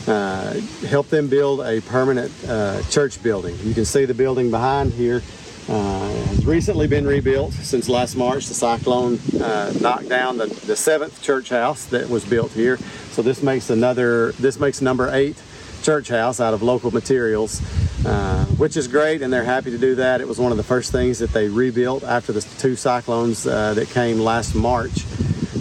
[0.09, 0.55] Uh,
[0.89, 3.57] help them build a permanent uh, church building.
[3.63, 5.23] You can see the building behind here
[5.69, 8.47] uh, has recently been rebuilt since last March.
[8.47, 12.77] The cyclone uh, knocked down the, the seventh church house that was built here.
[13.13, 15.41] So this makes another, this makes number eight
[15.83, 17.63] church house out of local materials,
[18.05, 20.21] uh, which is great, and they're happy to do that.
[20.21, 23.75] It was one of the first things that they rebuilt after the two cyclones uh,
[23.75, 25.05] that came last March.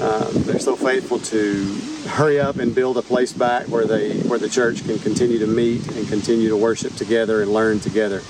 [0.01, 1.75] Um, they're so faithful to
[2.09, 5.47] hurry up and build a place back where they where the church can continue to
[5.47, 8.21] meet and continue to worship together and learn together.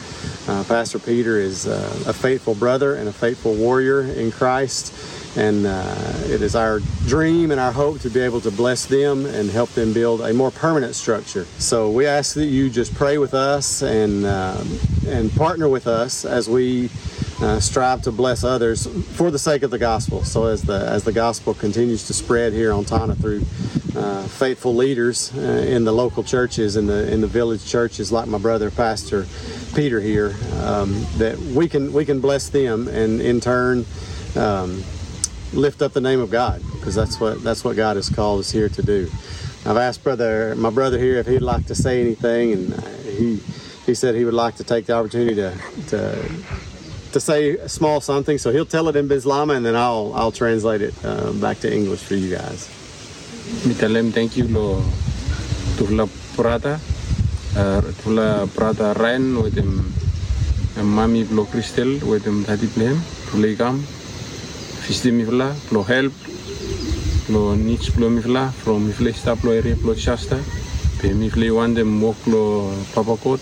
[0.47, 4.93] Uh, Pastor Peter is uh, a faithful brother and a faithful warrior in Christ
[5.38, 9.25] and uh, it is our dream and our hope to be able to bless them
[9.25, 11.45] and help them build a more permanent structure.
[11.60, 14.63] So we ask that you just pray with us and uh,
[15.08, 16.89] and partner with us as we
[17.41, 20.23] uh, strive to bless others for the sake of the gospel.
[20.23, 23.41] So as the as the gospel continues to spread here on Tanna through
[23.95, 28.28] uh, faithful leaders uh, in the local churches in the in the village churches, like
[28.28, 29.25] my brother Pastor
[29.73, 33.86] Peter here, um, that we can we can bless them and in turn.
[34.36, 34.84] Um,
[35.54, 38.52] lift up the name of God because that's what that's what God has called us
[38.52, 39.10] here to do.
[39.65, 43.38] I've asked brother my brother here if he'd like to say anything, and he
[43.86, 46.30] he said he would like to take the opportunity to to
[47.13, 48.38] to say a small something.
[48.38, 51.74] So he'll tell it in Bislama, and then I'll I'll translate it uh, back to
[51.74, 52.69] English for you guys.
[53.65, 54.84] Mitalem thank you lo
[55.78, 56.80] tufla prata
[57.58, 59.91] uh, tufla prata Ryan with him
[60.78, 63.82] mami blo Crystal with him tati plem tufla ikam
[64.86, 66.13] fisti mifla blo help
[67.28, 70.38] blo nich blo mifla from mifla sta blo area blo shasta
[71.02, 72.41] pe mifla wande mok blo
[72.93, 73.41] papakot mifla wok blo papakot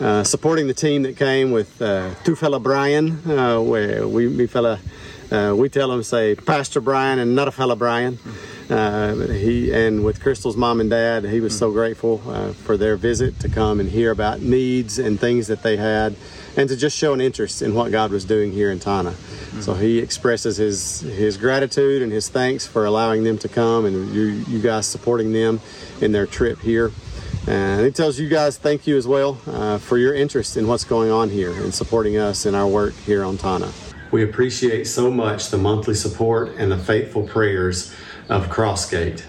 [0.00, 4.46] uh, supporting the team that came with uh, two fella Brian, uh, where we, we
[4.46, 4.78] fella,
[5.30, 8.18] uh, we tell him say Pastor Brian and not a fella Brian.
[8.70, 12.18] Uh, he and with Crystal's mom and dad, he was so grateful
[12.64, 16.14] for their visit to come and hear about needs and things that they had,
[16.56, 19.12] and to just show an interest in what God was doing here in Tanna.
[19.60, 24.14] So he expresses his his gratitude and his thanks for allowing them to come and
[24.14, 25.60] you you guys supporting them
[26.00, 26.92] in their trip here.
[27.46, 30.84] And he tells you guys thank you as well uh, for your interest in what's
[30.84, 33.72] going on here and supporting us in our work here on Tanna.
[34.10, 37.94] We appreciate so much the monthly support and the faithful prayers
[38.28, 39.24] of Crossgate.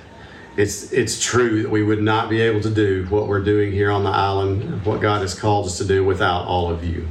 [0.58, 3.90] It's it's true that we would not be able to do what we're doing here
[3.90, 7.08] on the island, what God has called us to do without all of you.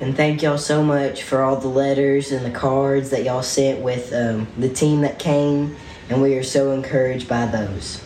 [0.00, 3.80] And thank y'all so much for all the letters and the cards that y'all sent
[3.80, 5.76] with um, the team that came,
[6.10, 8.02] and we are so encouraged by those.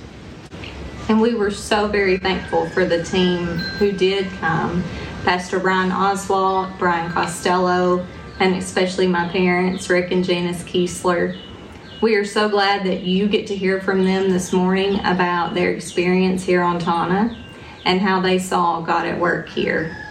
[1.09, 3.47] And we were so very thankful for the team
[3.79, 4.83] who did come
[5.25, 8.05] Pastor Brian Oswald, Brian Costello,
[8.41, 11.39] and especially my parents, Rick and Janice Kiesler.
[12.01, 15.71] We are so glad that you get to hear from them this morning about their
[15.71, 17.37] experience here on Tanna
[17.85, 20.06] and how they saw God at work here.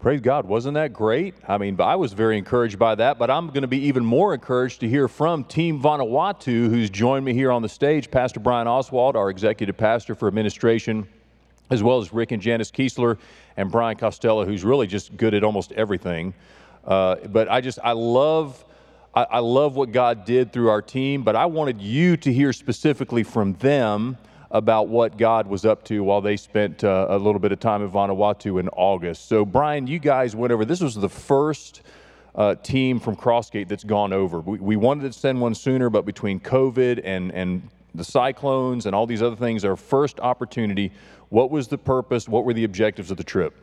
[0.00, 0.46] Praise God.
[0.46, 1.34] Wasn't that great?
[1.46, 4.32] I mean, I was very encouraged by that, but I'm going to be even more
[4.32, 8.10] encouraged to hear from Team Vanuatu, who's joined me here on the stage.
[8.10, 11.06] Pastor Brian Oswald, our executive pastor for administration,
[11.68, 13.18] as well as Rick and Janice Kiesler
[13.58, 16.32] and Brian Costello, who's really just good at almost everything.
[16.82, 18.64] Uh, but I just, I love.
[19.12, 22.52] I, I love what God did through our team, but I wanted you to hear
[22.54, 24.16] specifically from them
[24.50, 27.82] about what God was up to while they spent uh, a little bit of time
[27.82, 29.28] in Vanuatu in August.
[29.28, 30.64] So, Brian, you guys went over.
[30.64, 31.82] This was the first
[32.34, 34.40] uh, team from Crossgate that's gone over.
[34.40, 38.94] We, we wanted to send one sooner, but between COVID and and the cyclones and
[38.94, 40.92] all these other things, our first opportunity.
[41.28, 42.28] What was the purpose?
[42.28, 43.54] What were the objectives of the trip?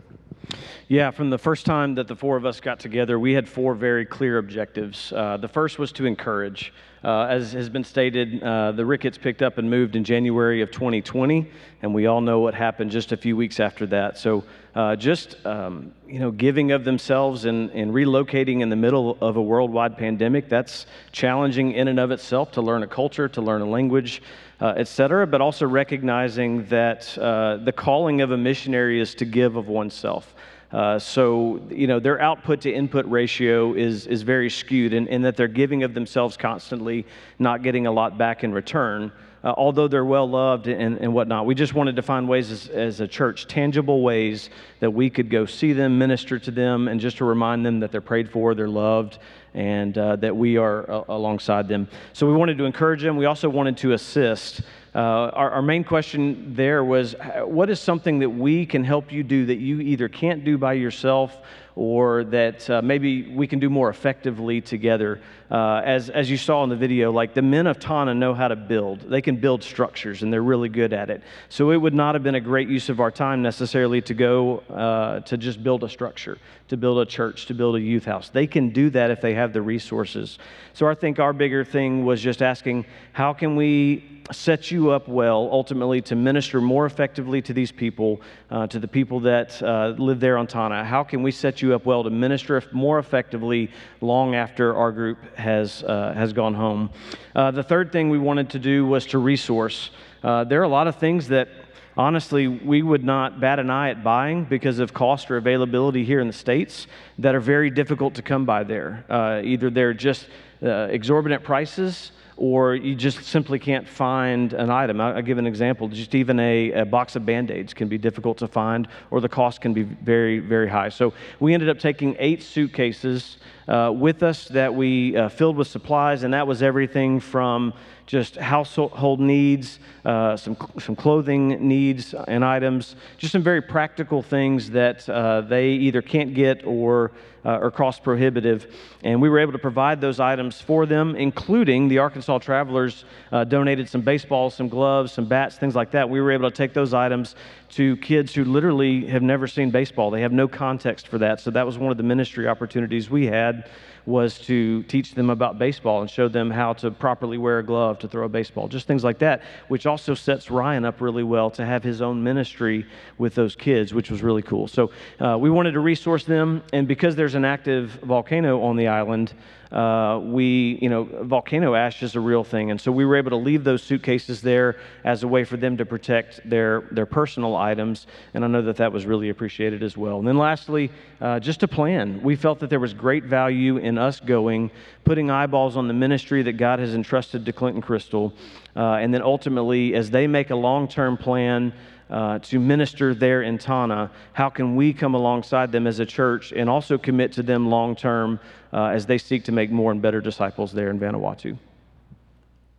[0.88, 3.75] Yeah, from the first time that the four of us got together, we had four
[3.75, 5.12] very clear objectives.
[5.12, 6.73] Uh, the first was to encourage.
[7.03, 10.71] Uh, as has been stated, uh, the Ricketts picked up and moved in January of
[10.71, 11.49] 2020,
[11.81, 14.17] and we all know what happened just a few weeks after that.
[14.17, 14.43] So,
[14.75, 19.36] uh, just um, you know, giving of themselves and, and relocating in the middle of
[19.36, 23.62] a worldwide pandemic, that's challenging in and of itself to learn a culture, to learn
[23.62, 24.21] a language,
[24.59, 29.25] uh, et cetera, but also recognizing that uh, the calling of a missionary is to
[29.25, 30.35] give of oneself.
[30.71, 35.21] Uh, so, you know, their output to input ratio is, is very skewed in, in
[35.21, 37.05] that they're giving of themselves constantly,
[37.39, 39.11] not getting a lot back in return,
[39.47, 41.45] uh, although they're well loved and, and whatnot.
[41.45, 44.49] We just wanted to find ways as, as a church, tangible ways
[44.81, 47.89] that we could go see them, minister to them, and just to remind them that
[47.89, 49.19] they're prayed for, they're loved,
[49.53, 51.88] and uh, that we are uh, alongside them.
[52.12, 53.15] So we wanted to encourage them.
[53.15, 54.63] We also wanted to assist.
[54.93, 59.23] Uh, our, our, main question there was what is something that we can help you
[59.23, 61.38] do that you either can't do by yourself
[61.77, 65.21] or that uh, maybe we can do more effectively together.
[65.49, 68.49] Uh, as, as you saw in the video, like the men of Tanna know how
[68.49, 69.01] to build.
[69.01, 71.23] They can build structures and they're really good at it.
[71.47, 74.60] So it would not have been a great use of our time necessarily to go
[74.69, 78.29] uh, to just build a structure, to build a church, to build a youth house.
[78.29, 80.38] They can do that if they have the resources.
[80.73, 85.07] So I think our bigger thing was just asking how can we set you up
[85.07, 89.95] well ultimately to minister more effectively to these people, uh, to the people that uh,
[89.97, 90.83] live there on Tanna?
[90.83, 95.17] How can we set you up well to minister more effectively long after our group
[95.38, 96.89] has, uh, has gone home?
[97.36, 99.89] Uh, the third thing we wanted to do was to resource.
[100.23, 101.47] Uh, there are a lot of things that
[101.95, 106.19] honestly we would not bat an eye at buying because of cost or availability here
[106.19, 106.88] in the States
[107.19, 109.06] that are very difficult to come by there.
[109.10, 110.28] Uh, either they're just
[110.62, 115.02] exorbitant prices or you just simply can't find an item.
[115.02, 115.88] I'll, give an example.
[115.88, 119.30] Just even a, a box of band aids can be difficult to find, or the
[119.30, 120.89] cost can be very, very high.
[120.89, 125.67] So we ended up taking eight suitcases uh, with us that we uh, filled with
[125.67, 127.73] supplies, and that was everything from
[128.08, 134.69] just household needs, uh, some, some clothing needs and items, just some very practical things
[134.71, 137.12] that uh, they either can't get or
[137.45, 138.73] uh, are cost prohibitive.
[139.03, 143.43] And we were able to provide those items for them, including the Arkansas Travelers uh,
[143.43, 146.10] donated some baseballs, some gloves, some bats, things like that.
[146.10, 147.35] We were able to take those items
[147.69, 150.12] to kids who literally have never seen baseball.
[150.12, 151.41] They have no context for that.
[151.41, 153.69] So that was one of the ministry opportunities we had
[154.08, 157.99] was to teach them about baseball and show them how to properly wear a glove
[157.99, 161.51] to throw a baseball, just things like that, which also sets Ryan up really well
[161.51, 162.85] to have his own ministry
[163.17, 164.69] with those kids, which was really cool.
[164.69, 168.87] So uh, we wanted to resource them, and because there's an active volcano on the
[168.87, 169.33] island,
[169.71, 172.71] uh, we, you know, volcano ash is a real thing.
[172.71, 175.77] And so we were able to leave those suitcases there as a way for them
[175.77, 178.07] to protect their, their personal items.
[178.33, 180.19] And I know that that was really appreciated as well.
[180.19, 182.21] And then lastly, uh, just a plan.
[182.21, 184.71] We felt that there was great value in us going,
[185.03, 188.33] putting eyeballs on the ministry that God has entrusted to Clinton Crystal.
[188.75, 191.73] Uh, and then ultimately, as they make a long term plan,
[192.10, 196.51] uh, to minister there in Tanna, how can we come alongside them as a church
[196.51, 198.39] and also commit to them long term
[198.73, 201.58] uh, as they seek to make more and better disciples there in Vanuatu?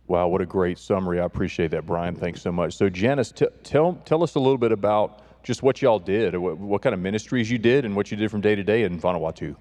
[0.07, 1.19] Wow, what a great summary.
[1.19, 2.15] I appreciate that, Brian.
[2.15, 2.73] Thanks so much.
[2.73, 6.57] So, Janice, t- tell, tell us a little bit about just what y'all did, what,
[6.57, 8.99] what, kind of ministries you did, and what you did from day to day in
[8.99, 9.55] Vanuatu.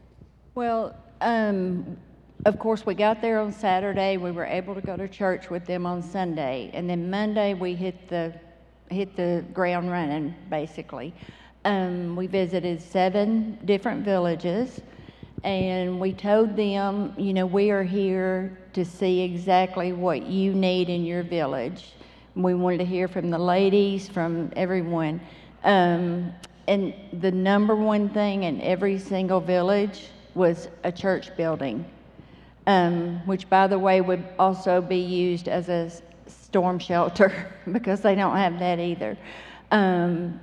[0.55, 1.99] Well, um,
[2.47, 4.17] of course, we got there on Saturday.
[4.17, 6.71] We were able to go to church with them on Sunday.
[6.73, 8.33] And then Monday, we hit the
[8.91, 11.15] hit the ground running, basically.
[11.65, 14.81] Um, we visited seven different villages
[15.45, 20.89] and we told them, you know, we are here to see exactly what you need
[20.89, 21.93] in your village.
[22.35, 25.21] We wanted to hear from the ladies, from everyone.
[25.65, 26.33] Um,
[26.67, 31.85] and the number one thing in every single village was a church building,
[32.67, 35.91] um, which, by the way, would also be used as a
[36.49, 39.17] storm shelter because they don't have that either.
[39.71, 40.41] Um,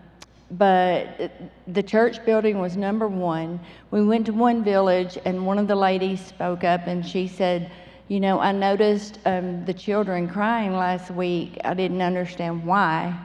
[0.52, 1.32] but
[1.68, 3.60] the church building was number one.
[3.90, 7.72] We went to one village, and one of the ladies spoke up and she said,
[8.08, 11.58] You know, I noticed um, the children crying last week.
[11.64, 13.18] I didn't understand why,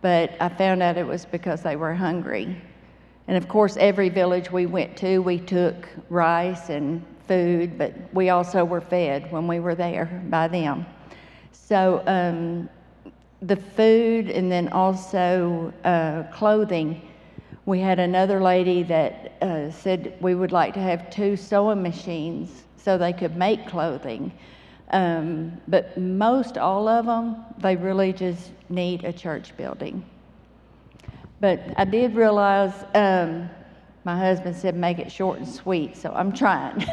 [0.00, 2.60] but I found out it was because they were hungry.
[3.28, 8.30] And of course, every village we went to, we took rice and food, but we
[8.30, 10.86] also were fed when we were there by them.
[11.68, 12.68] So um,
[13.42, 17.02] the food and then also uh, clothing.
[17.64, 22.62] We had another lady that uh, said we would like to have two sewing machines
[22.76, 24.32] so they could make clothing.
[24.92, 30.04] Um, but most all of them, they really just need a church building.
[31.40, 33.50] But I did realize um,
[34.04, 36.86] my husband said make it short and sweet, so I'm trying.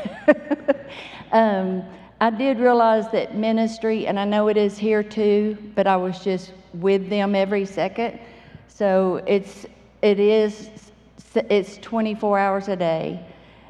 [1.31, 1.83] um,
[2.23, 6.23] I did realize that ministry, and I know it is here too, but I was
[6.23, 8.17] just with them every second.
[8.69, 9.65] So it's
[10.01, 10.69] it is
[11.35, 13.19] it's 24 hours a day.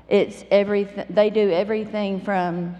[0.08, 1.04] It's everything.
[1.10, 2.76] They do everything from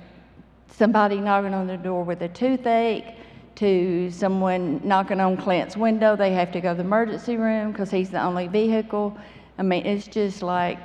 [0.70, 3.16] somebody knocking on the door with a toothache
[3.56, 6.16] to someone knocking on Clint's window.
[6.16, 9.18] They have to go to the emergency room because he's the only vehicle.
[9.58, 10.78] I mean, it's just like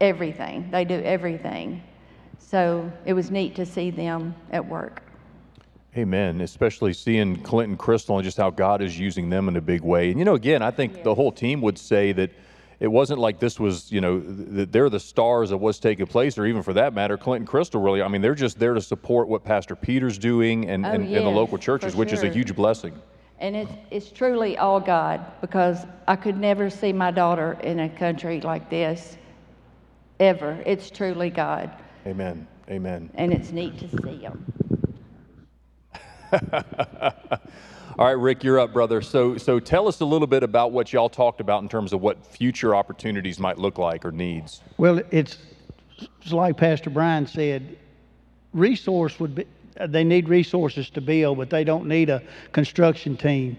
[0.00, 0.70] everything.
[0.70, 1.82] They do everything.
[2.54, 5.02] So it was neat to see them at work.
[5.96, 6.40] Amen.
[6.40, 10.10] Especially seeing Clinton Crystal and just how God is using them in a big way.
[10.10, 12.30] And you know, again, I think the whole team would say that
[12.78, 16.38] it wasn't like this was, you know, that they're the stars of what's taking place,
[16.38, 18.00] or even for that matter, Clinton Crystal really.
[18.00, 21.18] I mean, they're just there to support what Pastor Peter's doing and, oh, and, yes,
[21.18, 22.18] and, the local churches, which sure.
[22.18, 22.94] is a huge blessing.
[23.40, 27.88] And it's, it's truly all God because I could never see my daughter in a
[27.88, 29.16] country like this
[30.20, 30.62] ever.
[30.64, 31.80] It's truly God.
[32.06, 32.46] Amen.
[32.70, 33.10] Amen.
[33.14, 34.52] And it's neat to see them.
[37.96, 39.00] All right, Rick, you're up, brother.
[39.00, 42.00] So, so tell us a little bit about what y'all talked about in terms of
[42.00, 44.62] what future opportunities might look like or needs.
[44.78, 45.38] Well, it's,
[46.20, 47.76] it's like Pastor Brian said,
[48.52, 49.46] resource would be,
[49.86, 53.56] they need resources to build, but they don't need a construction team.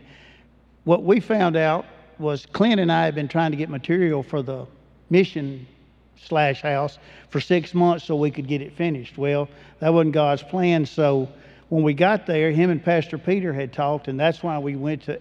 [0.84, 1.86] What we found out
[2.20, 4.66] was Clint and I have been trying to get material for the
[5.10, 5.66] mission
[6.18, 6.98] slash house
[7.30, 9.18] for six months so we could get it finished.
[9.18, 9.50] Well,
[9.80, 10.86] that wasn't God's plan.
[10.86, 11.30] So
[11.70, 15.04] when we got there, him and Pastor Peter had talked, and that's why we went
[15.04, 15.20] to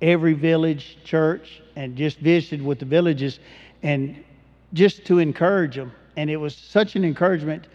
[0.00, 3.38] every village church and just visited with the villages
[3.82, 4.22] and
[4.72, 5.92] just to encourage them.
[6.16, 7.66] And it was such an encouragement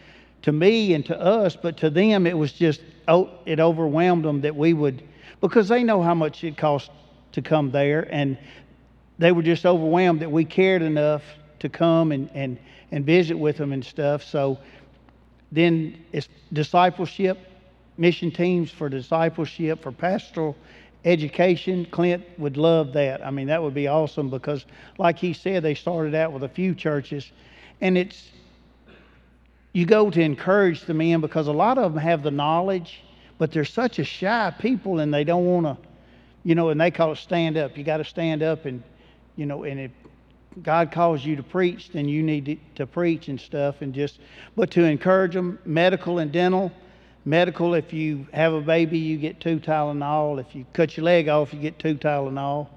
[0.43, 4.41] to me and to us, but to them, it was just, oh, it overwhelmed them
[4.41, 5.03] that we would,
[5.39, 6.89] because they know how much it costs
[7.33, 8.07] to come there.
[8.11, 8.37] And
[9.19, 11.21] they were just overwhelmed that we cared enough
[11.61, 12.59] to come and, and,
[12.91, 14.23] and visit with them and stuff.
[14.23, 14.59] So
[15.51, 17.39] then it's discipleship,
[17.97, 20.55] mission teams for discipleship, for pastoral
[21.05, 21.85] education.
[21.91, 23.25] Clint would love that.
[23.25, 24.65] I mean, that would be awesome because,
[24.97, 27.31] like he said, they started out with a few churches,
[27.79, 28.29] and it's
[29.73, 33.01] you go to encourage the men because a lot of them have the knowledge,
[33.37, 35.87] but they're such a shy people and they don't want to,
[36.43, 37.77] you know, and they call it stand up.
[37.77, 38.83] You got to stand up and,
[39.37, 39.91] you know, and if
[40.61, 44.19] God calls you to preach, then you need to, to preach and stuff and just,
[44.55, 46.71] but to encourage them, medical and dental.
[47.23, 50.39] Medical, if you have a baby, you get two Tylenol.
[50.39, 52.67] If you cut your leg off, you get two Tylenol.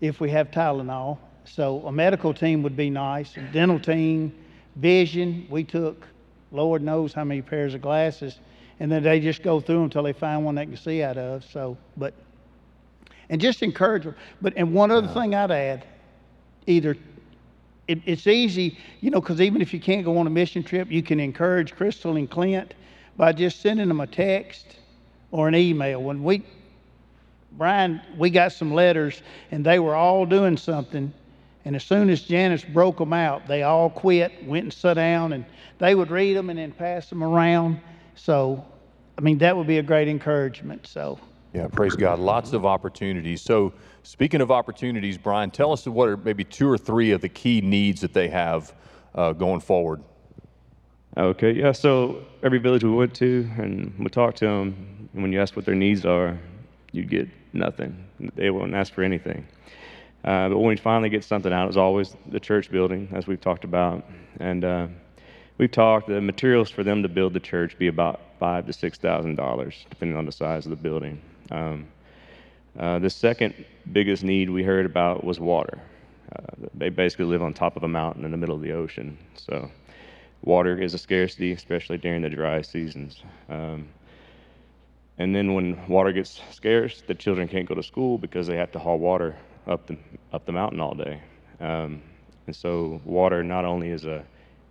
[0.00, 1.18] If we have Tylenol.
[1.44, 3.36] So a medical team would be nice.
[3.36, 4.34] A dental team,
[4.76, 5.46] vision.
[5.50, 6.06] We took,
[6.50, 8.38] Lord knows how many pairs of glasses,
[8.80, 11.18] and then they just go through them until they find one they can see out
[11.18, 11.44] of.
[11.44, 12.14] So, but,
[13.28, 14.14] and just encourage them.
[14.40, 15.84] But, and one other thing I'd add,
[16.66, 16.96] either
[17.88, 20.90] it, it's easy, you know, because even if you can't go on a mission trip,
[20.90, 22.74] you can encourage Crystal and Clint
[23.16, 24.78] by just sending them a text
[25.30, 26.02] or an email.
[26.02, 26.44] When we,
[27.52, 31.12] Brian, we got some letters and they were all doing something.
[31.64, 35.32] And as soon as Janice broke them out, they all quit, went and sat down,
[35.32, 35.44] and
[35.78, 37.80] they would read them and then pass them around.
[38.16, 38.64] So,
[39.16, 40.86] I mean, that would be a great encouragement.
[40.88, 41.20] So,
[41.52, 42.18] Yeah, praise God.
[42.18, 43.42] Lots of opportunities.
[43.42, 47.28] So, speaking of opportunities, Brian, tell us what are maybe two or three of the
[47.28, 48.72] key needs that they have
[49.14, 50.02] uh, going forward.
[51.16, 51.72] Okay, yeah.
[51.72, 55.54] So every village we went to and we talked to them, and when you ask
[55.54, 56.38] what their needs are,
[56.92, 58.06] you'd get nothing.
[58.34, 59.46] They won't ask for anything.
[60.24, 63.40] Uh, but when we finally get something out, it's always the church building, as we've
[63.40, 64.06] talked about.
[64.40, 64.86] And uh,
[65.58, 68.96] we've talked the materials for them to build the church be about five to six
[68.96, 71.20] thousand dollars, depending on the size of the building.
[71.52, 71.88] Um,
[72.78, 73.54] uh, the second
[73.92, 75.78] biggest need we heard about was water.
[76.34, 79.18] Uh, they basically live on top of a mountain in the middle of the ocean,
[79.36, 79.70] so
[80.42, 83.22] water is a scarcity, especially during the dry seasons.
[83.50, 83.88] Um,
[85.18, 88.72] and then when water gets scarce, the children can't go to school because they have
[88.72, 89.36] to haul water
[89.66, 89.98] up the
[90.32, 91.20] up the mountain all day.
[91.60, 92.02] Um,
[92.46, 94.24] and so water not only is a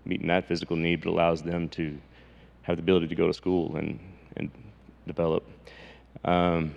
[0.04, 1.98] meeting that physical need, but allows them to
[2.64, 4.00] have the ability to go to school and
[4.38, 4.50] and
[5.06, 5.44] develop.
[6.24, 6.76] Um,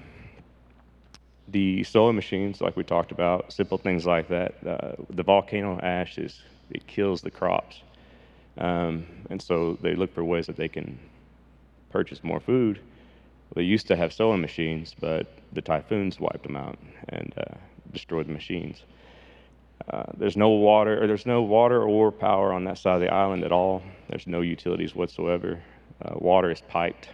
[1.48, 4.54] the sewing machines, like we talked about, simple things like that.
[4.66, 7.82] Uh, the volcano ash is it kills the crops,
[8.58, 10.98] um, and so they look for ways that they can
[11.90, 12.80] purchase more food.
[13.54, 16.78] They used to have sewing machines, but the typhoons wiped them out
[17.10, 17.54] and uh,
[17.92, 18.82] destroyed the machines.
[19.88, 23.12] Uh, there's no water, or there's no water or power on that side of the
[23.12, 23.82] island at all.
[24.08, 25.62] There's no utilities whatsoever.
[26.02, 27.10] Uh, water is piped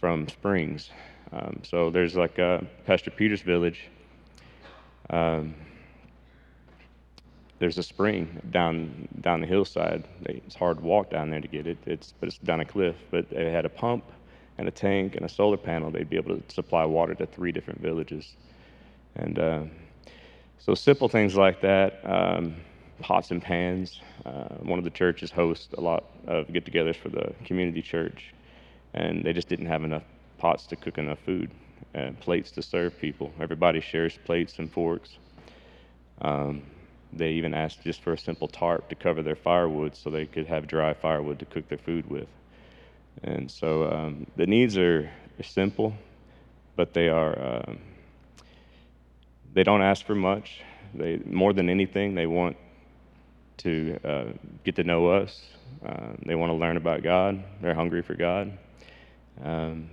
[0.00, 0.90] from springs.
[1.32, 3.88] Um, so there's like uh, Pastor Peter's village.
[5.10, 5.54] Um,
[7.58, 10.06] there's a spring down down the hillside.
[10.24, 11.78] It's hard to walk down there to get it.
[11.86, 12.96] It's but it's down a cliff.
[13.10, 14.04] But they had a pump
[14.58, 15.90] and a tank and a solar panel.
[15.90, 18.36] They'd be able to supply water to three different villages.
[19.14, 19.62] And uh,
[20.58, 22.00] so simple things like that.
[22.04, 22.56] Um,
[23.00, 24.00] pots and pans.
[24.24, 28.34] Uh, one of the churches hosts a lot of get-togethers for the community church,
[28.94, 30.02] and they just didn't have enough
[30.38, 31.50] pots to cook enough food
[31.94, 33.32] and plates to serve people.
[33.40, 35.18] Everybody shares plates and forks.
[36.20, 36.62] Um,
[37.12, 40.46] they even asked just for a simple tarp to cover their firewood so they could
[40.46, 42.28] have dry firewood to cook their food with.
[43.22, 45.10] And so um, the needs are,
[45.42, 45.92] simple,
[46.76, 47.78] but they are um,
[49.52, 50.60] they don't ask for much.
[50.94, 52.56] They more than anything they want
[53.58, 54.24] to uh,
[54.64, 55.42] get to know us.
[55.84, 57.42] Uh, they want to learn about God.
[57.60, 58.56] They're hungry for God.
[59.42, 59.90] Um,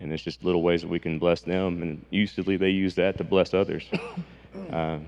[0.00, 1.82] and it's just little ways that we can bless them.
[1.82, 3.84] And usually they use that to bless others.
[4.72, 4.98] Uh,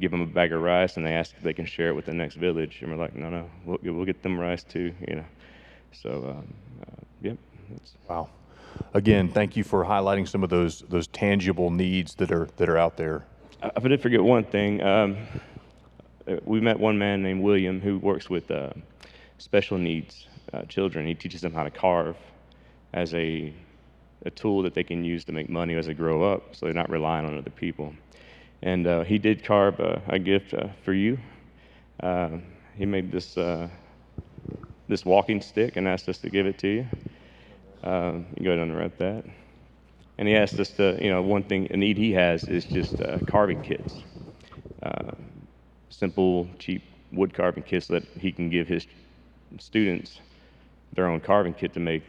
[0.00, 2.06] give them a bag of rice, and they ask if they can share it with
[2.06, 5.16] the next village, and we're like, no, no, we'll, we'll get them rice too, you
[5.16, 5.24] know.
[5.92, 7.36] So, um, uh, yep.
[7.70, 7.92] That's...
[8.08, 8.30] Wow.
[8.94, 12.78] Again, thank you for highlighting some of those those tangible needs that are that are
[12.78, 13.24] out there.
[13.62, 14.82] I did forget one thing.
[14.82, 15.16] Um,
[16.44, 18.70] we met one man named William who works with uh,
[19.38, 21.06] special needs uh, children.
[21.06, 22.16] He teaches them how to carve
[22.92, 23.52] as a
[24.24, 26.74] a tool that they can use to make money as they grow up, so they're
[26.74, 27.94] not relying on other people.
[28.62, 31.18] And uh, he did carve a, a gift uh, for you.
[32.00, 32.38] Uh,
[32.76, 33.68] he made this uh,
[34.88, 36.86] this walking stick and asked us to give it to you.
[37.82, 39.24] Um, you go ahead and unwrap that.
[40.18, 43.00] And he asked us to, you know, one thing, a need he has is just
[43.00, 44.02] uh, carving kits.
[45.90, 48.86] Simple, cheap wood carving kits that he can give his
[49.58, 50.20] students
[50.94, 52.04] their own carving kit to make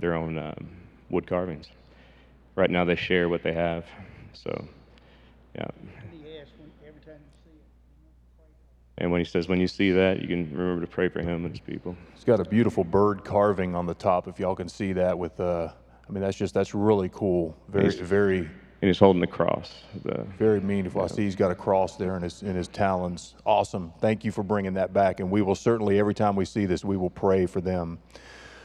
[0.00, 0.70] their own um,
[1.10, 1.68] wood carvings.
[2.56, 3.84] Right now, they share what they have.
[4.32, 4.66] So,
[5.54, 5.66] yeah.
[8.98, 11.46] And when he says, when you see that, you can remember to pray for him
[11.46, 11.96] and his people.
[12.14, 15.18] He's got a beautiful bird carving on the top, if y'all can see that.
[15.18, 15.72] With, uh,
[16.06, 17.56] I mean, that's just that's really cool.
[17.68, 19.84] Very, He's- very, And he's holding the cross.
[20.04, 21.00] The, very meaningful.
[21.02, 23.34] I see he's got a cross there in his in his talons.
[23.46, 23.92] Awesome.
[24.00, 25.20] Thank you for bringing that back.
[25.20, 28.00] And we will certainly, every time we see this, we will pray for them.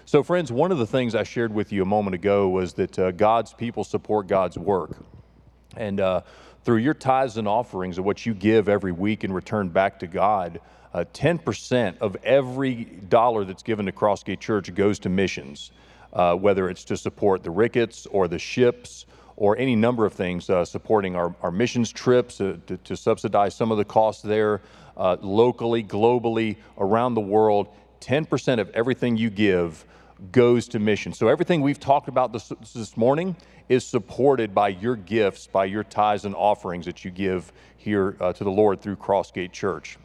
[0.08, 3.00] So, friends, one of the things I shared with you a moment ago was that
[3.00, 4.92] uh, God's people support God's work.
[5.76, 6.22] And uh,
[6.64, 10.08] through your tithes and offerings of what you give every week and return back to
[10.08, 10.62] God,
[10.94, 15.72] uh, 10% of every dollar that's given to Crossgate Church goes to missions,
[16.14, 20.52] uh, whether it's to support the Ricketts or the ships or any number of things,
[20.52, 24.62] uh, supporting our, our missions trips uh, to, to subsidize some of the costs there
[24.96, 27.70] locally, globally, around the world.
[28.02, 29.84] 10% of everything you give
[30.32, 31.14] goes to mission.
[31.14, 33.36] So everything we've talked about this, this morning
[33.70, 38.34] is supported by your gifts, by your tithes and offerings that you give here uh,
[38.34, 39.98] to the Lord through Crossgate Church.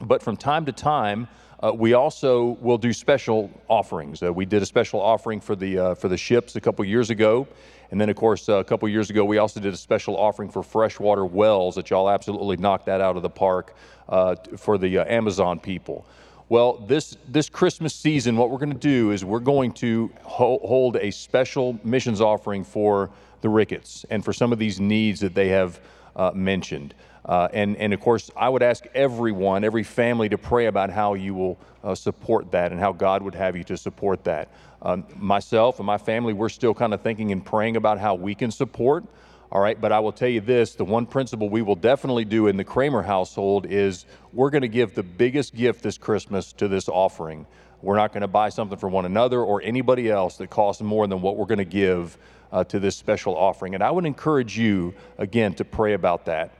[0.00, 1.28] But from time to time,
[1.60, 4.22] uh, we also will do special offerings.
[4.22, 7.10] Uh, we did a special offering for the uh, for the ships a couple years
[7.10, 7.48] ago,
[7.90, 10.50] and then of course uh, a couple years ago we also did a special offering
[10.50, 13.74] for freshwater wells that y'all absolutely knocked that out of the park
[14.08, 16.06] uh, for the Amazon people.
[16.50, 20.58] Well, this this Christmas season, what we're going to do is we're going to ho-
[20.64, 23.10] hold a special missions offering for
[23.42, 25.78] the Ricketts and for some of these needs that they have
[26.16, 26.94] uh, mentioned.
[27.26, 31.12] Uh, and, and of course, I would ask everyone, every family, to pray about how
[31.12, 34.48] you will uh, support that and how God would have you to support that.
[34.80, 38.34] Um, myself and my family, we're still kind of thinking and praying about how we
[38.34, 39.04] can support.
[39.50, 42.48] All right, but I will tell you this the one principle we will definitely do
[42.48, 46.68] in the Kramer household is we're going to give the biggest gift this Christmas to
[46.68, 47.46] this offering.
[47.80, 51.06] We're not going to buy something for one another or anybody else that costs more
[51.06, 52.18] than what we're going to give
[52.52, 53.74] uh, to this special offering.
[53.74, 56.52] And I would encourage you, again, to pray about that.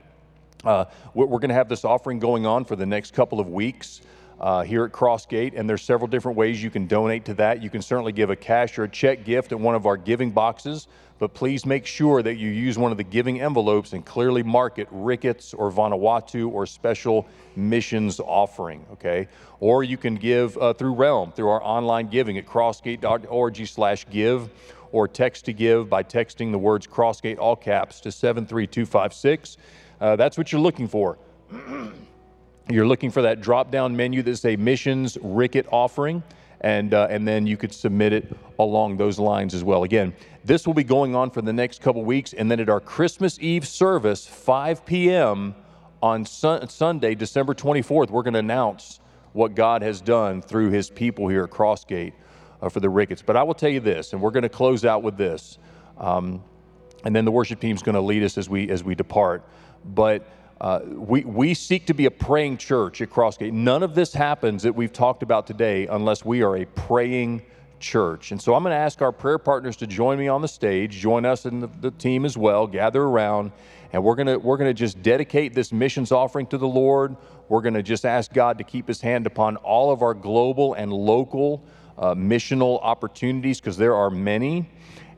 [0.64, 4.00] Uh, we're going to have this offering going on for the next couple of weeks
[4.40, 7.62] uh, here at Crossgate, and there's several different ways you can donate to that.
[7.62, 10.30] You can certainly give a cash or a check gift at one of our giving
[10.30, 10.86] boxes,
[11.18, 14.78] but please make sure that you use one of the giving envelopes and clearly mark
[14.78, 19.28] it Ricketts or Vanuatu or special missions offering, okay?
[19.60, 24.50] Or you can give uh, through Realm, through our online giving at crossgate.org slash give,
[24.92, 29.56] or text to give by texting the words Crossgate all caps to 73256.
[30.00, 31.18] Uh, that's what you're looking for.
[32.70, 36.22] you're looking for that drop down menu that say missions Ricket offering,
[36.60, 39.84] and, uh, and then you could submit it along those lines as well.
[39.84, 42.80] Again, this will be going on for the next couple weeks, and then at our
[42.80, 45.54] Christmas Eve service, 5 p.m.
[46.02, 49.00] on sun- Sunday, December 24th, we're going to announce
[49.32, 52.12] what God has done through his people here at Crossgate
[52.60, 53.22] uh, for the Ricketts.
[53.22, 55.58] But I will tell you this, and we're going to close out with this.
[55.98, 56.42] Um,
[57.04, 59.44] and then the worship team is going to lead us as we as we depart.
[59.84, 60.28] But
[60.60, 63.52] uh, we we seek to be a praying church at Crossgate.
[63.52, 67.42] None of this happens that we've talked about today unless we are a praying
[67.78, 68.32] church.
[68.32, 70.96] And so I'm going to ask our prayer partners to join me on the stage,
[70.96, 73.52] join us in the, the team as well, gather around,
[73.92, 77.16] and we're going to we're going to just dedicate this missions offering to the Lord.
[77.48, 80.74] We're going to just ask God to keep His hand upon all of our global
[80.74, 81.62] and local
[81.96, 84.68] uh, missional opportunities because there are many.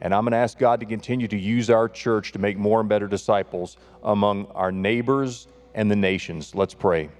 [0.01, 2.80] And I'm going to ask God to continue to use our church to make more
[2.80, 6.55] and better disciples among our neighbors and the nations.
[6.55, 7.11] Let's pray.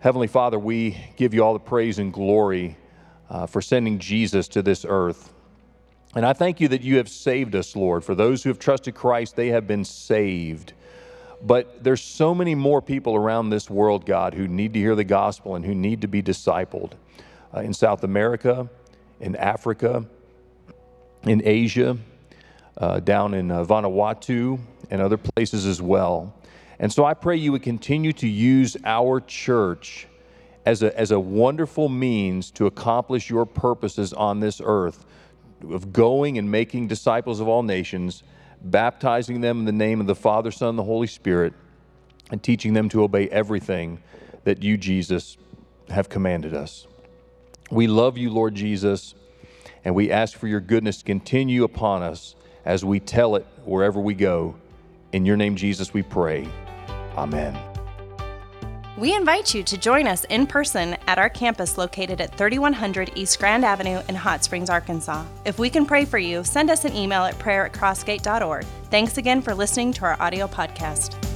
[0.00, 2.76] Heavenly Father, we give you all the praise and glory
[3.28, 5.32] uh, for sending Jesus to this earth.
[6.14, 8.04] And I thank you that you have saved us, Lord.
[8.04, 10.72] For those who have trusted Christ, they have been saved.
[11.42, 15.04] But there's so many more people around this world, God, who need to hear the
[15.04, 16.92] gospel and who need to be discipled
[17.54, 18.68] uh, in South America,
[19.20, 20.04] in Africa,
[21.24, 21.96] in Asia,
[22.78, 24.58] uh, down in uh, Vanuatu,
[24.90, 26.34] and other places as well.
[26.78, 30.06] And so I pray you would continue to use our church
[30.66, 35.04] as a, as a wonderful means to accomplish your purposes on this earth
[35.70, 38.22] of going and making disciples of all nations,
[38.62, 41.52] baptizing them in the name of the Father, Son, and the Holy Spirit,
[42.30, 44.00] and teaching them to obey everything
[44.44, 45.36] that you, Jesus,
[45.90, 46.86] have commanded us.
[47.70, 49.14] We love you, Lord Jesus,
[49.84, 54.00] and we ask for your goodness to continue upon us as we tell it wherever
[54.00, 54.54] we go.
[55.12, 56.48] In your name, Jesus, we pray.
[57.16, 57.58] Amen.
[58.98, 63.38] We invite you to join us in person at our campus located at 3100 East
[63.38, 65.24] Grand Avenue in Hot Springs, Arkansas.
[65.46, 68.66] If we can pray for you, send us an email at prayer at crossgate.org.
[68.90, 71.29] Thanks again for listening to our audio podcast.